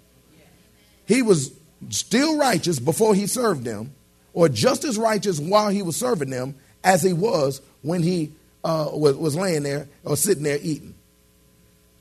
He 1.05 1.21
was 1.21 1.51
still 1.89 2.37
righteous 2.37 2.79
before 2.79 3.15
he 3.15 3.27
served 3.27 3.63
them, 3.63 3.93
or 4.33 4.49
just 4.49 4.83
as 4.83 4.97
righteous 4.97 5.39
while 5.39 5.69
he 5.69 5.81
was 5.81 5.95
serving 5.95 6.29
them 6.29 6.55
as 6.83 7.01
he 7.01 7.13
was 7.13 7.61
when 7.81 8.01
he 8.01 8.31
uh, 8.63 8.89
was, 8.93 9.15
was 9.15 9.35
laying 9.35 9.63
there 9.63 9.87
or 10.03 10.15
sitting 10.15 10.43
there 10.43 10.59
eating. 10.61 10.95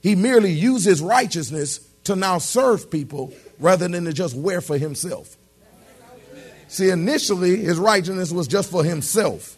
He 0.02 0.14
merely 0.14 0.52
used 0.52 0.84
his 0.84 1.02
righteousness 1.02 1.80
to 2.04 2.16
now 2.16 2.38
serve 2.38 2.90
people 2.90 3.32
rather 3.58 3.86
than 3.88 4.04
to 4.04 4.12
just 4.12 4.34
wear 4.34 4.60
for 4.60 4.78
himself. 4.78 5.36
See, 6.68 6.88
initially, 6.88 7.56
his 7.56 7.78
righteousness 7.78 8.30
was 8.30 8.46
just 8.46 8.70
for 8.70 8.84
himself. 8.84 9.56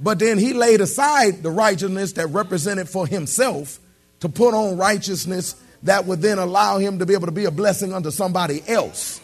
But 0.00 0.18
then 0.18 0.38
he 0.38 0.52
laid 0.52 0.80
aside 0.80 1.42
the 1.42 1.50
righteousness 1.50 2.12
that 2.12 2.28
represented 2.28 2.88
for 2.88 3.06
himself 3.06 3.78
to 4.20 4.28
put 4.28 4.54
on 4.54 4.76
righteousness 4.76 5.56
that 5.82 6.04
would 6.04 6.20
then 6.20 6.38
allow 6.38 6.78
him 6.78 6.98
to 6.98 7.06
be 7.06 7.14
able 7.14 7.26
to 7.26 7.32
be 7.32 7.46
a 7.46 7.50
blessing 7.50 7.92
unto 7.92 8.10
somebody 8.10 8.62
else. 8.68 9.20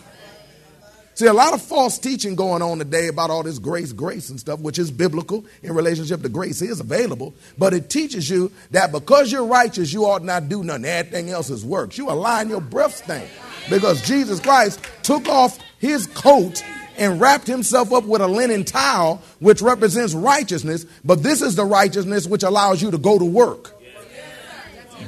See, 1.17 1.25
a 1.25 1.33
lot 1.33 1.55
of 1.55 1.63
false 1.63 1.99
teaching 1.99 2.35
going 2.35 2.61
on 2.61 2.77
today 2.77 3.09
about 3.09 3.31
all 3.31 3.43
this 3.43 3.59
grace, 3.59 3.91
grace 3.91 4.29
and 4.29 4.39
stuff, 4.39 4.61
which 4.61 4.79
is 4.79 4.91
biblical 4.91 5.47
in 5.63 5.75
relationship 5.75 6.21
to 6.21 6.29
grace 6.29 6.61
is 6.61 6.79
available, 6.79 7.33
but 7.57 7.73
it 7.73 7.89
teaches 7.89 8.29
you 8.29 8.53
that 8.73 8.93
because 8.93 9.33
you're 9.33 9.47
righteous, 9.47 9.95
you 9.95 10.05
ought 10.05 10.23
not 10.23 10.51
do 10.51 10.63
nothing. 10.63 10.85
Everything 10.85 11.31
else 11.31 11.49
is 11.49 11.65
works. 11.65 11.97
You 11.97 12.11
align 12.11 12.51
your 12.51 12.61
breath 12.61 12.97
stink 12.97 13.31
because 13.71 14.03
Jesus 14.03 14.41
Christ 14.41 14.79
took 15.03 15.27
off 15.27 15.59
his 15.79 16.07
coat 16.09 16.63
and 16.99 17.19
wrapped 17.19 17.47
himself 17.47 17.95
up 17.95 18.05
with 18.05 18.21
a 18.21 18.29
linen 18.29 18.63
towel, 18.63 19.23
which 19.39 19.63
represents 19.63 20.13
righteousness, 20.13 20.85
but 21.03 21.23
this 21.23 21.41
is 21.41 21.57
the 21.57 21.65
righteousness 21.65 22.27
which 22.27 22.43
allows 22.43 22.83
you 22.83 22.91
to 22.91 22.99
go 22.99 23.19
to 23.19 23.25
work. 23.25 23.73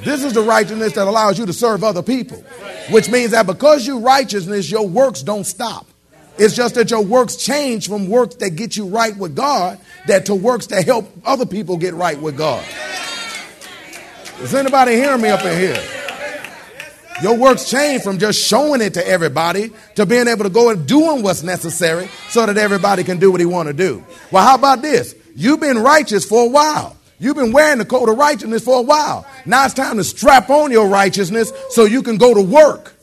This 0.04 0.24
is 0.24 0.32
the 0.32 0.40
righteousness 0.40 0.94
that 0.94 1.06
allows 1.06 1.38
you 1.38 1.44
to 1.44 1.52
serve 1.52 1.84
other 1.84 2.02
people, 2.02 2.38
which 2.88 3.10
means 3.10 3.32
that 3.32 3.46
because 3.46 3.86
you 3.86 3.98
righteousness, 3.98 4.70
your 4.70 4.88
works 4.88 5.22
don't 5.22 5.44
stop. 5.44 5.86
It's 6.38 6.54
just 6.54 6.76
that 6.76 6.90
your 6.90 7.02
works 7.02 7.36
change 7.36 7.88
from 7.88 8.08
works 8.08 8.36
that 8.36 8.50
get 8.50 8.76
you 8.76 8.86
right 8.86 9.16
with 9.16 9.34
God 9.34 9.78
that 10.06 10.26
to 10.26 10.34
works 10.34 10.68
that 10.68 10.84
help 10.84 11.10
other 11.24 11.46
people 11.46 11.76
get 11.76 11.94
right 11.94 12.20
with 12.20 12.36
God. 12.36 12.64
Is 14.40 14.54
anybody 14.54 14.92
hearing 14.92 15.20
me 15.20 15.28
up 15.30 15.44
in 15.44 15.58
here? 15.58 15.82
Your 17.22 17.36
works 17.36 17.68
change 17.68 18.02
from 18.02 18.18
just 18.18 18.40
showing 18.40 18.80
it 18.80 18.94
to 18.94 19.06
everybody 19.06 19.72
to 19.96 20.06
being 20.06 20.28
able 20.28 20.44
to 20.44 20.50
go 20.50 20.70
and 20.70 20.86
doing 20.86 21.24
what's 21.24 21.42
necessary 21.42 22.08
so 22.28 22.46
that 22.46 22.56
everybody 22.56 23.02
can 23.02 23.18
do 23.18 23.32
what 23.32 23.40
he 23.40 23.46
want 23.46 23.66
to 23.66 23.72
do. 23.72 24.04
Well, 24.30 24.44
how 24.44 24.54
about 24.54 24.82
this? 24.82 25.16
You've 25.34 25.58
been 25.58 25.78
righteous 25.78 26.24
for 26.24 26.44
a 26.44 26.48
while. 26.48 26.96
You've 27.18 27.34
been 27.34 27.50
wearing 27.50 27.78
the 27.78 27.84
coat 27.84 28.08
of 28.08 28.16
righteousness 28.16 28.64
for 28.64 28.78
a 28.78 28.82
while. 28.82 29.26
Now 29.44 29.64
it's 29.64 29.74
time 29.74 29.96
to 29.96 30.04
strap 30.04 30.48
on 30.50 30.70
your 30.70 30.88
righteousness 30.88 31.52
so 31.70 31.84
you 31.84 32.02
can 32.02 32.16
go 32.16 32.32
to 32.32 32.40
work. 32.40 32.94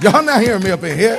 Y'all 0.00 0.22
not 0.22 0.42
hearing 0.42 0.62
me 0.62 0.70
up 0.70 0.82
in 0.82 0.98
here? 0.98 1.18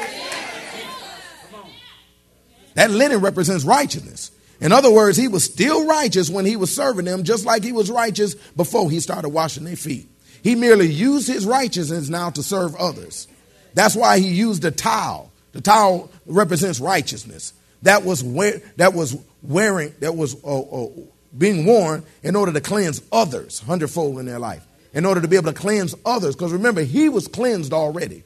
That 2.76 2.92
linen 2.92 3.22
represents 3.22 3.64
righteousness. 3.64 4.32
In 4.62 4.72
other 4.72 4.92
words, 4.92 5.18
he 5.18 5.28
was 5.28 5.44
still 5.44 5.88
righteous 5.88 6.30
when 6.30 6.46
he 6.46 6.56
was 6.56 6.74
serving 6.74 7.06
them, 7.06 7.24
just 7.24 7.46
like 7.46 7.64
he 7.64 7.72
was 7.72 7.90
righteous 7.90 8.36
before 8.36 8.90
he 8.90 9.00
started 9.00 9.30
washing 9.30 9.64
their 9.64 9.76
feet. 9.76 10.08
He 10.44 10.56
merely 10.56 10.88
used 10.88 11.28
his 11.28 11.46
righteousness 11.46 12.10
now 12.10 12.30
to 12.32 12.44
serve 12.44 12.76
others. 12.76 13.28
That's 13.74 13.96
why 13.96 14.20
he 14.20 14.28
used 14.28 14.62
the 14.62 14.72
towel. 14.72 15.32
The 15.54 15.62
towel 15.62 16.12
represents 16.26 16.80
righteousness. 16.80 17.54
That 17.82 18.04
was 18.04 18.24
wear, 18.24 18.62
that 18.78 18.94
was 18.94 19.18
wearing 19.42 19.94
that 20.00 20.16
was 20.16 20.36
uh, 20.44 20.60
uh, 20.60 20.90
being 21.36 21.66
worn 21.66 22.04
in 22.24 22.36
order 22.36 22.52
to 22.54 22.62
cleanse 22.62 23.02
others 23.12 23.60
hundredfold 23.60 24.20
in 24.20 24.26
their 24.26 24.40
life. 24.40 24.66
In 24.94 25.06
order 25.06 25.22
to 25.22 25.28
be 25.28 25.36
able 25.36 25.52
to 25.52 25.60
cleanse 25.60 25.96
others, 26.06 26.36
because 26.36 26.54
remember 26.54 26.82
he 26.82 27.10
was 27.10 27.28
cleansed 27.28 27.74
already, 27.74 28.24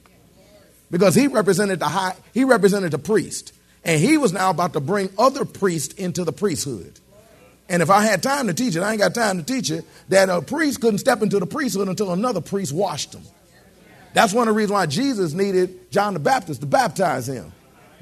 because 0.92 1.16
he 1.16 1.26
represented 1.26 1.80
the 1.80 1.88
high. 1.88 2.14
He 2.32 2.44
represented 2.44 2.92
the 2.92 2.98
priest. 2.98 3.52
And 3.84 4.00
he 4.00 4.16
was 4.16 4.32
now 4.32 4.50
about 4.50 4.74
to 4.74 4.80
bring 4.80 5.10
other 5.18 5.44
priests 5.44 5.94
into 5.94 6.22
the 6.22 6.32
priesthood. 6.32 7.00
And 7.68 7.82
if 7.82 7.90
I 7.90 8.04
had 8.04 8.22
time 8.22 8.46
to 8.46 8.54
teach 8.54 8.76
it, 8.76 8.82
I 8.82 8.92
ain't 8.92 9.00
got 9.00 9.14
time 9.14 9.38
to 9.38 9.42
teach 9.42 9.70
it, 9.70 9.84
that 10.10 10.28
a 10.28 10.42
priest 10.42 10.80
couldn't 10.80 10.98
step 10.98 11.22
into 11.22 11.40
the 11.40 11.46
priesthood 11.46 11.88
until 11.88 12.12
another 12.12 12.40
priest 12.40 12.72
washed 12.72 13.14
him. 13.14 13.22
That's 14.14 14.34
one 14.34 14.46
of 14.46 14.54
the 14.54 14.58
reasons 14.58 14.72
why 14.72 14.86
Jesus 14.86 15.32
needed 15.32 15.90
John 15.90 16.12
the 16.12 16.20
Baptist 16.20 16.60
to 16.60 16.66
baptize 16.66 17.26
him. 17.26 17.50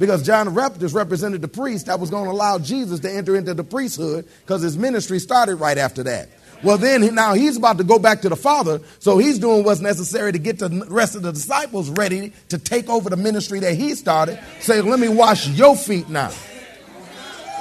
Because 0.00 0.24
John 0.24 0.46
the 0.46 0.52
Baptist 0.52 0.94
represented 0.94 1.40
the 1.40 1.48
priest 1.48 1.86
that 1.86 2.00
was 2.00 2.10
going 2.10 2.24
to 2.24 2.30
allow 2.30 2.58
Jesus 2.58 3.00
to 3.00 3.10
enter 3.10 3.36
into 3.36 3.54
the 3.54 3.62
priesthood 3.62 4.26
because 4.40 4.62
his 4.62 4.76
ministry 4.76 5.20
started 5.20 5.56
right 5.56 5.78
after 5.78 6.02
that. 6.02 6.28
Well, 6.62 6.76
then 6.76 7.14
now 7.14 7.34
he's 7.34 7.56
about 7.56 7.78
to 7.78 7.84
go 7.84 7.98
back 7.98 8.20
to 8.22 8.28
the 8.28 8.36
Father, 8.36 8.80
so 8.98 9.16
he's 9.16 9.38
doing 9.38 9.64
what's 9.64 9.80
necessary 9.80 10.32
to 10.32 10.38
get 10.38 10.58
the 10.58 10.86
rest 10.88 11.14
of 11.14 11.22
the 11.22 11.32
disciples 11.32 11.88
ready 11.90 12.32
to 12.50 12.58
take 12.58 12.90
over 12.90 13.08
the 13.08 13.16
ministry 13.16 13.60
that 13.60 13.74
he 13.74 13.94
started. 13.94 14.38
Say, 14.60 14.82
let 14.82 15.00
me 15.00 15.08
wash 15.08 15.48
your 15.48 15.74
feet 15.74 16.08
now. 16.10 16.30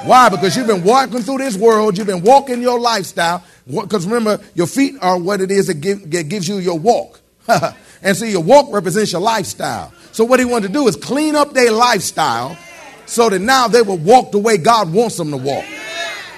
Why? 0.03 0.29
Because 0.29 0.55
you've 0.55 0.67
been 0.67 0.83
walking 0.83 1.21
through 1.21 1.38
this 1.38 1.57
world, 1.57 1.97
you've 1.97 2.07
been 2.07 2.23
walking 2.23 2.62
your 2.62 2.79
lifestyle. 2.79 3.43
Because 3.67 4.05
remember, 4.05 4.43
your 4.53 4.67
feet 4.67 4.95
are 5.01 5.17
what 5.17 5.41
it 5.41 5.51
is 5.51 5.67
that, 5.67 5.75
give, 5.75 6.09
that 6.12 6.27
gives 6.27 6.47
you 6.47 6.57
your 6.57 6.79
walk. 6.79 7.21
and 8.01 8.17
so 8.17 8.25
your 8.25 8.41
walk 8.41 8.67
represents 8.71 9.12
your 9.12 9.21
lifestyle. 9.21 9.93
So 10.12 10.25
what 10.25 10.39
he 10.39 10.45
wanted 10.45 10.67
to 10.67 10.73
do 10.73 10.88
is 10.88 10.95
clean 10.95 11.35
up 11.35 11.53
their 11.53 11.71
lifestyle 11.71 12.57
so 13.05 13.29
that 13.29 13.39
now 13.39 13.67
they 13.67 13.81
will 13.81 13.97
walk 13.97 14.31
the 14.31 14.39
way 14.39 14.57
God 14.57 14.91
wants 14.91 15.17
them 15.17 15.31
to 15.31 15.38
walk 15.38 15.65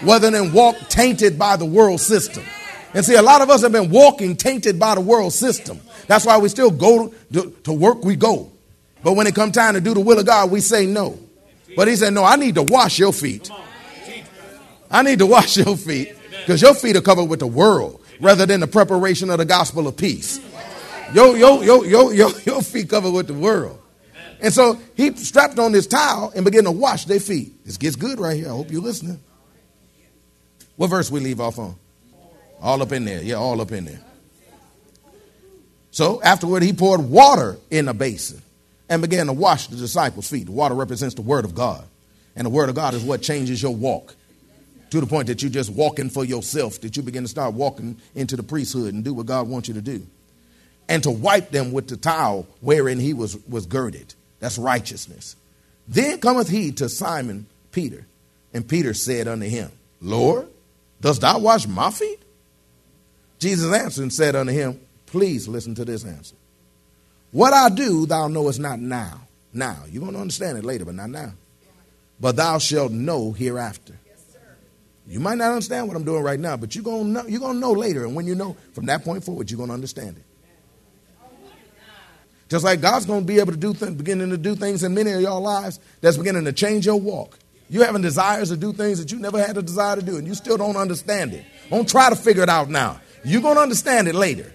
rather 0.04 0.30
than 0.30 0.54
walk 0.54 0.76
tainted 0.90 1.38
by 1.38 1.56
the 1.56 1.66
world 1.66 2.02
system. 2.02 2.44
And 2.94 3.06
see, 3.06 3.16
a 3.16 3.22
lot 3.22 3.42
of 3.42 3.50
us 3.50 3.62
have 3.62 3.72
been 3.72 3.90
walking 3.90 4.36
tainted 4.36 4.80
by 4.80 4.96
the 4.96 5.02
world 5.02 5.34
system. 5.34 5.80
That's 6.08 6.26
why 6.26 6.38
we 6.38 6.50
still 6.50 6.72
go 6.72 7.14
to, 7.34 7.52
to 7.64 7.74
work, 7.74 8.04
we 8.04 8.16
go. 8.16 8.52
But 9.04 9.14
when 9.14 9.28
it 9.28 9.36
comes 9.36 9.54
time 9.54 9.76
to 9.76 9.82
do 9.82 9.94
the 9.94 10.02
will 10.02 10.20
of 10.20 10.26
God, 10.26 10.52
we 10.52 10.60
say 10.60 10.86
no. 10.86 11.18
But 11.76 11.88
he 11.88 11.96
said, 11.96 12.14
No, 12.14 12.24
I 12.24 12.36
need 12.36 12.56
to 12.56 12.64
wash 12.64 13.00
your 13.00 13.14
feet. 13.14 13.50
I 14.90 15.04
need 15.04 15.20
to 15.20 15.26
wash 15.28 15.58
your 15.58 15.78
feet 15.78 16.16
because 16.42 16.62
your 16.62 16.74
feet 16.74 16.96
are 16.96 17.02
covered 17.02 17.26
with 17.26 17.40
the 17.40 17.48
world 17.48 18.04
rather 18.20 18.46
than 18.46 18.60
the 18.60 18.68
preparation 18.68 19.30
of 19.30 19.38
the 19.38 19.46
gospel 19.46 19.88
of 19.88 19.98
peace. 19.98 20.40
Your, 21.14 21.38
your, 21.38 21.64
your, 21.64 21.86
your, 21.86 22.14
your, 22.14 22.40
your 22.46 22.62
feet 22.62 22.90
covered 22.90 23.12
with 23.12 23.28
the 23.28 23.34
world. 23.34 23.80
And 24.42 24.52
so 24.54 24.80
he 24.96 25.16
strapped 25.16 25.60
on 25.60 25.72
this 25.72 25.88
towel 25.88 26.32
and 26.36 26.44
began 26.44 26.64
to 26.64 26.72
wash 26.72 27.06
their 27.06 27.20
feet. 27.20 27.64
This 27.66 27.78
gets 27.78 27.96
good 27.96 28.20
right 28.20 28.36
here. 28.36 28.48
I 28.48 28.52
hope 28.52 28.72
you're 28.72 28.82
listening. 28.82 29.20
What 30.76 30.88
verse 30.88 31.12
we 31.12 31.20
leave 31.20 31.40
off 31.40 31.60
on? 31.60 31.76
All 32.62 32.82
up 32.82 32.92
in 32.92 33.06
there. 33.06 33.22
Yeah, 33.22 33.36
all 33.36 33.60
up 33.62 33.72
in 33.72 33.86
there. 33.86 34.02
So 35.92 36.22
afterward, 36.22 36.64
he 36.64 36.74
poured 36.74 37.02
water 37.02 37.58
in 37.70 37.88
a 37.88 37.94
basin 37.94 38.42
and 38.90 39.02
began 39.02 39.28
to 39.28 39.34
wash 39.34 39.68
the 39.68 39.76
disciples' 39.76 40.30
feet. 40.30 40.46
The 40.46 40.52
water 40.52 40.76
represents 40.76 41.16
the 41.16 41.22
word 41.22 41.46
of 41.46 41.54
God. 41.54 41.86
And 42.36 42.46
the 42.46 42.50
word 42.50 42.70
of 42.70 42.76
God 42.76 42.94
is 42.94 43.04
what 43.04 43.22
changes 43.22 43.62
your 43.62 43.76
walk 43.76 44.16
to 44.92 45.00
the 45.00 45.08
point 45.08 45.28
that 45.28 45.42
you're 45.42 45.52
just 45.52 45.70
walking 45.70 46.10
for 46.10 46.24
yourself, 46.24 46.80
that 46.82 46.96
you 46.96 47.04
begin 47.04 47.24
to 47.24 47.30
start 47.30 47.54
walking 47.54 47.98
into 48.16 48.36
the 48.36 48.44
priesthood 48.44 48.94
and 48.94 49.04
do 49.04 49.14
what 49.14 49.26
God 49.26 49.48
wants 49.48 49.68
you 49.68 49.74
to 49.74 49.82
do. 49.82 50.06
And 50.88 51.02
to 51.04 51.12
wipe 51.12 51.52
them 51.52 51.72
with 51.72 51.88
the 51.88 51.98
towel 51.98 52.48
wherein 52.60 53.00
he 53.00 53.14
was, 53.14 53.38
was 53.48 53.66
girded. 53.66 54.14
That's 54.40 54.58
righteousness. 54.58 55.36
Then 55.88 56.20
cometh 56.20 56.50
he 56.50 56.72
to 56.74 56.90
Simon 56.90 57.48
Peter, 57.72 58.06
and 58.54 58.68
Peter 58.68 58.94
said 58.94 59.28
unto 59.28 59.46
him, 59.46 59.72
Lord, 60.02 60.48
Dost 61.02 61.22
thou 61.22 61.40
wash 61.40 61.68
my 61.68 61.92
feet? 61.92 62.20
Jesus 63.40 63.74
answered 63.74 64.04
and 64.04 64.14
said 64.14 64.36
unto 64.36 64.54
him, 64.54 64.80
Please 65.08 65.48
listen 65.48 65.76
to 65.76 65.84
this 65.84 66.06
answer. 66.06 66.36
What 67.32 67.54
I 67.54 67.70
do, 67.70 68.06
thou 68.06 68.28
knowest 68.28 68.60
not 68.60 68.80
now. 68.80 69.22
Now. 69.52 69.84
You're 69.90 70.02
going 70.02 70.14
to 70.14 70.20
understand 70.20 70.58
it 70.58 70.64
later, 70.64 70.86
but 70.86 70.96
not 70.96 71.10
now. 71.10 71.34
But 72.20 72.36
thou 72.36 72.60
shalt 72.60 72.92
know 72.92 73.32
hereafter. 73.32 73.98
You 75.08 75.20
might 75.20 75.40
not 75.40 75.52
understand 75.52 75.88
what 75.88 75.98
I'm 75.98 76.06
doing 76.06 76.24
right 76.24 76.40
now, 76.40 76.56
but 76.56 76.76
you're 76.76 76.84
going 76.84 77.06
to 77.06 77.10
know, 77.10 77.28
you're 77.28 77.40
going 77.40 77.56
to 77.56 77.60
know 77.60 77.72
later. 77.72 78.06
And 78.06 78.16
when 78.16 78.28
you 78.28 78.36
know, 78.36 78.56
from 78.74 78.86
that 78.86 79.04
point 79.04 79.24
forward, 79.24 79.50
you're 79.50 79.58
going 79.58 79.70
to 79.70 79.74
understand 79.74 80.18
it. 80.18 80.24
Just 82.48 82.64
like 82.64 82.82
God's 82.82 83.06
going 83.06 83.22
to 83.22 83.26
be 83.26 83.40
able 83.40 83.54
to 83.54 83.58
do 83.58 83.74
things, 83.74 83.96
beginning 83.96 84.30
to 84.30 84.38
do 84.38 84.56
things 84.56 84.84
in 84.84 84.94
many 84.94 85.12
of 85.12 85.22
your 85.22 85.40
lives 85.40 85.80
that's 86.02 86.18
beginning 86.18 86.46
to 86.46 86.54
change 86.54 86.86
your 86.86 87.00
walk. 87.00 87.40
You 87.72 87.82
having 87.82 88.02
desires 88.02 88.50
to 88.50 88.58
do 88.58 88.74
things 88.74 89.00
that 89.00 89.12
you 89.12 89.18
never 89.18 89.40
had 89.40 89.58
a 89.58 89.62
desire 89.62 89.96
to 89.96 90.02
do, 90.02 90.18
and 90.18 90.28
you 90.28 90.36
still 90.36 90.58
don't 90.58 90.76
understand 90.76 91.34
it. 91.34 91.46
Don't 91.70 91.90
try 91.90 92.10
to 92.10 92.16
figure 92.16 92.44
it 92.44 92.50
out 92.50 92.70
now. 92.70 93.00
You're 93.24 93.42
going 93.42 93.56
to 93.56 93.62
understand 93.62 94.08
it 94.08 94.14
later. 94.14 94.54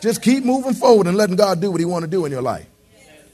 Just 0.00 0.22
keep 0.22 0.44
moving 0.44 0.74
forward 0.74 1.06
and 1.06 1.16
letting 1.16 1.36
God 1.36 1.60
do 1.60 1.70
what 1.70 1.80
He 1.80 1.86
want 1.86 2.04
to 2.04 2.10
do 2.10 2.24
in 2.26 2.30
your 2.30 2.42
life. 2.42 2.66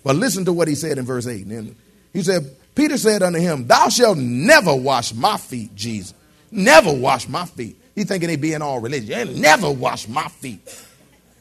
But 0.05 0.17
listen 0.17 0.45
to 0.45 0.53
what 0.53 0.69
He 0.69 0.75
said 0.77 0.99
in 0.99 1.05
verse 1.05 1.27
8. 1.27 1.47
And 1.47 1.75
he 2.13 2.23
said, 2.23 2.57
Peter 2.75 2.97
said 2.97 3.23
unto 3.23 3.41
him, 3.41 3.67
Thou 3.67 3.89
shalt 3.89 4.19
never 4.19 4.75
wash 4.75 5.13
my 5.13 5.37
feet, 5.37 5.75
Jesus. 5.75 6.15
Never 6.51 6.93
wash 6.93 7.29
my 7.29 7.45
feet. 7.45 7.77
He 7.95 8.05
thinking 8.05 8.29
he 8.29 8.37
being 8.37 8.63
all 8.63 8.79
religious. 8.79 9.09
You 9.09 9.17
ain't 9.17 9.37
never 9.37 9.71
wash 9.71 10.07
my 10.07 10.29
feet. 10.29 10.61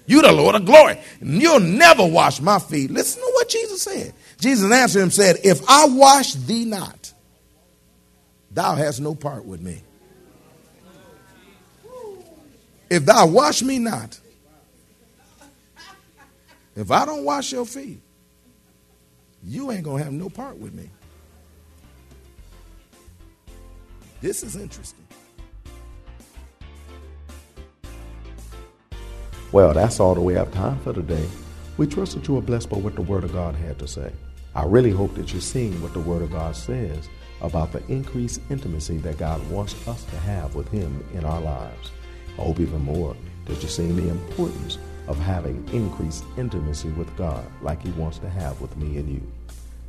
You 0.07 0.21
the 0.21 0.31
Lord 0.31 0.55
of 0.55 0.65
glory. 0.65 0.97
You'll 1.21 1.59
never 1.59 2.05
wash 2.07 2.41
my 2.41 2.59
feet. 2.59 2.89
Listen 2.89 3.21
to 3.21 3.31
what 3.33 3.49
Jesus 3.49 3.83
said. 3.83 4.13
Jesus 4.39 4.71
answered 4.71 5.01
him, 5.01 5.11
said, 5.11 5.37
If 5.43 5.61
I 5.69 5.85
wash 5.85 6.33
thee 6.33 6.65
not, 6.65 7.13
thou 8.57 8.73
hast 8.73 8.99
no 8.99 9.13
part 9.13 9.45
with 9.45 9.61
me. 9.61 9.83
If 12.89 13.05
thou 13.05 13.27
wash 13.27 13.61
me 13.61 13.77
not, 13.77 14.19
if 16.75 16.89
I 16.89 17.05
don't 17.05 17.23
wash 17.23 17.51
your 17.51 17.67
feet, 17.67 17.99
you 19.43 19.71
ain't 19.71 19.83
going 19.83 19.99
to 19.99 20.03
have 20.05 20.13
no 20.13 20.27
part 20.29 20.57
with 20.57 20.73
me. 20.73 20.89
This 24.21 24.41
is 24.41 24.55
interesting. 24.55 25.05
Well, 29.51 29.73
that's 29.73 29.99
all 29.99 30.15
that 30.15 30.21
we 30.21 30.33
have 30.33 30.51
time 30.51 30.79
for 30.79 30.93
today. 30.93 31.27
We 31.77 31.85
trust 31.85 32.15
that 32.15 32.27
you 32.27 32.35
are 32.39 32.41
blessed 32.41 32.71
by 32.71 32.77
what 32.77 32.95
the 32.95 33.03
Word 33.03 33.23
of 33.23 33.33
God 33.33 33.53
had 33.53 33.77
to 33.77 33.87
say. 33.87 34.11
I 34.55 34.65
really 34.65 34.89
hope 34.89 35.13
that 35.13 35.31
you're 35.31 35.41
seeing 35.41 35.79
what 35.83 35.93
the 35.93 35.99
Word 35.99 36.23
of 36.23 36.31
God 36.31 36.55
says 36.55 37.07
about 37.41 37.71
the 37.71 37.85
increased 37.87 38.41
intimacy 38.49 38.97
that 38.97 39.17
God 39.17 39.47
wants 39.49 39.87
us 39.87 40.03
to 40.05 40.17
have 40.17 40.55
with 40.55 40.69
Him 40.69 41.03
in 41.13 41.25
our 41.25 41.41
lives. 41.41 41.91
I 42.37 42.41
hope 42.41 42.59
even 42.59 42.83
more 42.83 43.15
that 43.45 43.61
you're 43.61 43.69
seeing 43.69 43.95
the 43.95 44.09
importance 44.09 44.77
of 45.07 45.17
having 45.19 45.67
increased 45.71 46.23
intimacy 46.37 46.89
with 46.89 47.15
God 47.15 47.45
like 47.61 47.81
He 47.81 47.91
wants 47.91 48.19
to 48.19 48.29
have 48.29 48.59
with 48.59 48.75
me 48.77 48.97
and 48.97 49.09
you. 49.09 49.31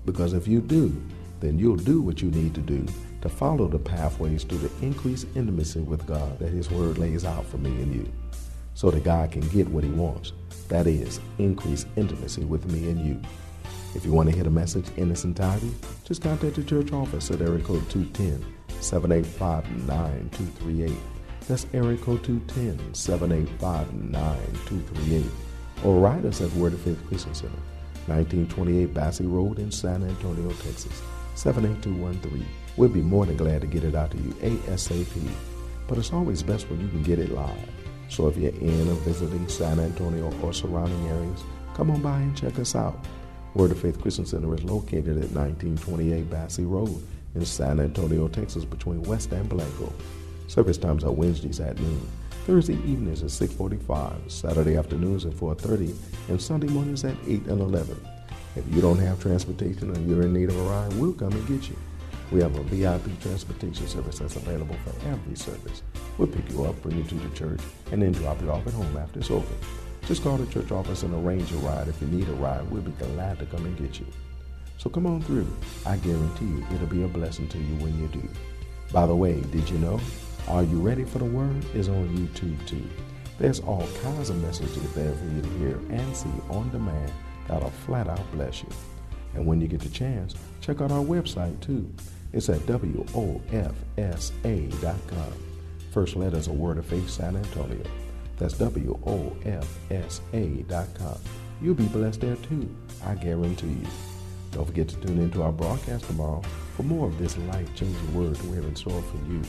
Because 0.06 0.32
if 0.32 0.46
you 0.46 0.60
do, 0.60 0.94
then 1.40 1.58
you'll 1.58 1.76
do 1.76 2.00
what 2.00 2.22
you 2.22 2.30
need 2.30 2.54
to 2.54 2.60
do 2.60 2.86
to 3.20 3.28
follow 3.28 3.66
the 3.66 3.78
pathways 3.78 4.44
to 4.44 4.54
the 4.54 4.86
increased 4.86 5.26
intimacy 5.34 5.80
with 5.80 6.06
God 6.06 6.38
that 6.38 6.50
His 6.50 6.70
Word 6.70 6.98
lays 6.98 7.24
out 7.24 7.44
for 7.46 7.58
me 7.58 7.70
and 7.70 7.94
you, 7.94 8.10
so 8.74 8.90
that 8.90 9.04
God 9.04 9.32
can 9.32 9.46
get 9.48 9.68
what 9.68 9.84
He 9.84 9.90
wants. 9.90 10.32
That 10.68 10.86
is, 10.86 11.20
increased 11.38 11.88
intimacy 11.96 12.44
with 12.44 12.70
me 12.70 12.90
and 12.90 13.04
you. 13.04 13.20
If 13.98 14.06
you 14.06 14.12
want 14.12 14.28
to 14.28 14.34
hear 14.36 14.44
the 14.44 14.50
message 14.50 14.86
in 14.96 15.10
its 15.10 15.24
entirety, 15.24 15.74
just 16.04 16.22
contact 16.22 16.54
the 16.54 16.62
church 16.62 16.92
office 16.92 17.32
at 17.32 17.40
area 17.40 17.64
code 17.64 17.90
210 17.90 18.44
785 18.80 19.88
9238. 19.88 20.96
That's 21.48 21.66
area 21.74 21.98
code 21.98 22.22
210 22.22 22.94
785 22.94 23.92
9238. 23.94 25.26
Or 25.82 25.98
write 25.98 26.24
us 26.24 26.40
at 26.40 26.52
Word 26.52 26.74
of 26.74 26.80
Faith 26.82 27.04
Christian 27.08 27.34
Center, 27.34 27.58
1928 28.06 28.94
Basse 28.94 29.22
Road 29.22 29.58
in 29.58 29.72
San 29.72 30.04
Antonio, 30.04 30.48
Texas, 30.50 31.02
78213. 31.34 32.46
We'll 32.76 32.90
be 32.90 33.02
more 33.02 33.26
than 33.26 33.36
glad 33.36 33.62
to 33.62 33.66
get 33.66 33.82
it 33.82 33.96
out 33.96 34.12
to 34.12 34.18
you 34.18 34.30
ASAP. 34.34 35.28
But 35.88 35.98
it's 35.98 36.12
always 36.12 36.44
best 36.44 36.70
when 36.70 36.80
you 36.80 36.86
can 36.86 37.02
get 37.02 37.18
it 37.18 37.32
live. 37.32 37.68
So 38.10 38.28
if 38.28 38.36
you're 38.36 38.52
in 38.52 38.88
or 38.88 38.94
visiting 39.02 39.48
San 39.48 39.80
Antonio 39.80 40.32
or 40.40 40.52
surrounding 40.52 41.04
areas, 41.08 41.42
come 41.74 41.90
on 41.90 42.00
by 42.00 42.20
and 42.20 42.36
check 42.36 42.60
us 42.60 42.76
out. 42.76 43.04
Word 43.54 43.70
of 43.70 43.80
Faith 43.80 44.00
Christian 44.00 44.26
Center 44.26 44.54
is 44.54 44.62
located 44.62 45.16
at 45.16 45.32
1928 45.32 46.30
Basse 46.30 46.60
Road 46.60 47.02
in 47.34 47.44
San 47.44 47.80
Antonio, 47.80 48.28
Texas, 48.28 48.64
between 48.64 49.02
West 49.02 49.32
and 49.32 49.48
Blanco. 49.48 49.92
Service 50.48 50.76
times 50.76 51.02
are 51.02 51.10
Wednesdays 51.10 51.58
at 51.58 51.78
noon, 51.80 52.06
Thursday 52.46 52.74
evenings 52.74 53.22
at 53.22 53.30
6:45, 53.30 54.30
Saturday 54.30 54.76
afternoons 54.76 55.24
at 55.24 55.32
4:30, 55.32 55.94
and 56.28 56.40
Sunday 56.40 56.68
mornings 56.68 57.04
at 57.04 57.16
8 57.26 57.46
and 57.46 57.60
11. 57.60 57.96
If 58.54 58.64
you 58.74 58.80
don't 58.80 58.98
have 58.98 59.20
transportation 59.20 59.94
and 59.94 60.08
you're 60.08 60.22
in 60.22 60.34
need 60.34 60.50
of 60.50 60.58
a 60.58 60.62
ride, 60.64 60.92
we'll 60.94 61.14
come 61.14 61.32
and 61.32 61.48
get 61.48 61.68
you. 61.68 61.76
We 62.30 62.40
have 62.42 62.54
a 62.56 62.62
VIP 62.64 63.18
transportation 63.20 63.88
service 63.88 64.18
that's 64.18 64.36
available 64.36 64.76
for 64.84 65.08
every 65.08 65.36
service. 65.36 65.82
We'll 66.18 66.28
pick 66.28 66.50
you 66.50 66.64
up, 66.64 66.80
bring 66.82 66.98
you 66.98 67.04
to 67.04 67.14
the 67.14 67.34
church, 67.34 67.60
and 67.92 68.02
then 68.02 68.12
drop 68.12 68.42
you 68.42 68.50
off 68.50 68.66
at 68.66 68.74
home 68.74 68.96
after 68.98 69.20
it's 69.20 69.30
over. 69.30 69.46
Just 70.06 70.22
call 70.22 70.36
the 70.36 70.46
church 70.52 70.72
office 70.72 71.02
and 71.02 71.14
arrange 71.14 71.52
a 71.52 71.56
ride. 71.56 71.88
If 71.88 72.00
you 72.00 72.08
need 72.08 72.28
a 72.28 72.32
ride, 72.32 72.68
we'll 72.70 72.82
be 72.82 72.92
glad 72.92 73.38
to 73.38 73.46
come 73.46 73.66
and 73.66 73.76
get 73.76 74.00
you. 74.00 74.06
So 74.78 74.88
come 74.88 75.06
on 75.06 75.20
through. 75.22 75.48
I 75.84 75.96
guarantee 75.96 76.46
you 76.46 76.66
it'll 76.72 76.86
be 76.86 77.02
a 77.02 77.08
blessing 77.08 77.48
to 77.48 77.58
you 77.58 77.74
when 77.76 77.98
you 78.00 78.08
do. 78.08 78.28
By 78.92 79.06
the 79.06 79.16
way, 79.16 79.40
did 79.52 79.68
you 79.68 79.78
know? 79.78 80.00
Are 80.46 80.62
You 80.62 80.80
Ready 80.80 81.04
for 81.04 81.18
the 81.18 81.26
Word 81.26 81.64
is 81.74 81.88
on 81.88 82.08
YouTube 82.16 82.66
too. 82.66 82.88
There's 83.38 83.60
all 83.60 83.86
kinds 84.02 84.30
of 84.30 84.40
messages 84.42 84.92
there 84.94 85.12
for 85.12 85.24
you 85.26 85.42
to 85.42 85.48
hear 85.58 85.78
and 85.90 86.16
see 86.16 86.30
on 86.48 86.70
demand 86.70 87.12
that'll 87.46 87.70
flat 87.70 88.08
out 88.08 88.32
bless 88.32 88.62
you. 88.62 88.68
And 89.34 89.46
when 89.46 89.60
you 89.60 89.68
get 89.68 89.80
the 89.80 89.90
chance, 89.90 90.34
check 90.60 90.80
out 90.80 90.90
our 90.90 91.04
website 91.04 91.60
too. 91.60 91.92
It's 92.32 92.48
at 92.48 92.60
WOFSA.com. 92.60 93.12
First 95.92 96.16
letter 96.16 96.36
is 96.36 96.48
a 96.48 96.52
word 96.52 96.78
of 96.78 96.86
faith, 96.86 97.08
San 97.08 97.36
Antonio. 97.36 97.82
That's 98.38 98.54
WOFSA.com. 98.54 98.98
You'll 101.60 101.74
be 101.74 101.86
blessed 101.86 102.20
there 102.20 102.36
too, 102.36 102.68
I 103.04 103.14
guarantee 103.14 103.66
you. 103.66 103.86
Don't 104.52 104.64
forget 104.64 104.88
to 104.88 104.96
tune 104.96 105.18
into 105.18 105.42
our 105.42 105.52
broadcast 105.52 106.04
tomorrow 106.06 106.42
for 106.76 106.84
more 106.84 107.08
of 107.08 107.18
this 107.18 107.36
life 107.38 107.68
changing 107.74 108.14
word 108.14 108.40
we 108.42 108.56
have 108.56 108.64
in 108.64 108.76
store 108.76 109.02
for 109.02 109.16
you. 109.30 109.42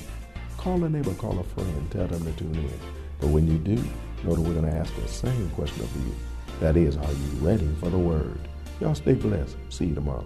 Call 0.58 0.84
a 0.84 0.90
neighbor, 0.90 1.14
call 1.14 1.40
a 1.40 1.44
friend, 1.44 1.92
tell 1.92 2.08
them 2.08 2.26
to 2.26 2.32
tune 2.34 2.56
in. 2.56 2.80
But 3.20 3.30
when 3.30 3.48
you 3.48 3.58
do, 3.60 3.76
know 4.24 4.36
that 4.36 4.42
we're 4.42 4.54
going 4.54 4.70
to 4.70 4.76
ask 4.78 4.94
the 4.96 5.08
same 5.08 5.50
question 5.52 5.84
of 5.84 5.96
you. 5.96 6.16
That 6.60 6.76
is, 6.76 6.98
are 6.98 7.12
you 7.12 7.30
ready 7.40 7.70
for 7.80 7.90
the 7.90 7.98
word? 7.98 8.40
Y'all 8.82 8.96
stay 8.96 9.14
blessed. 9.14 9.56
See 9.70 9.86
you 9.86 9.96
tomorrow. 9.96 10.26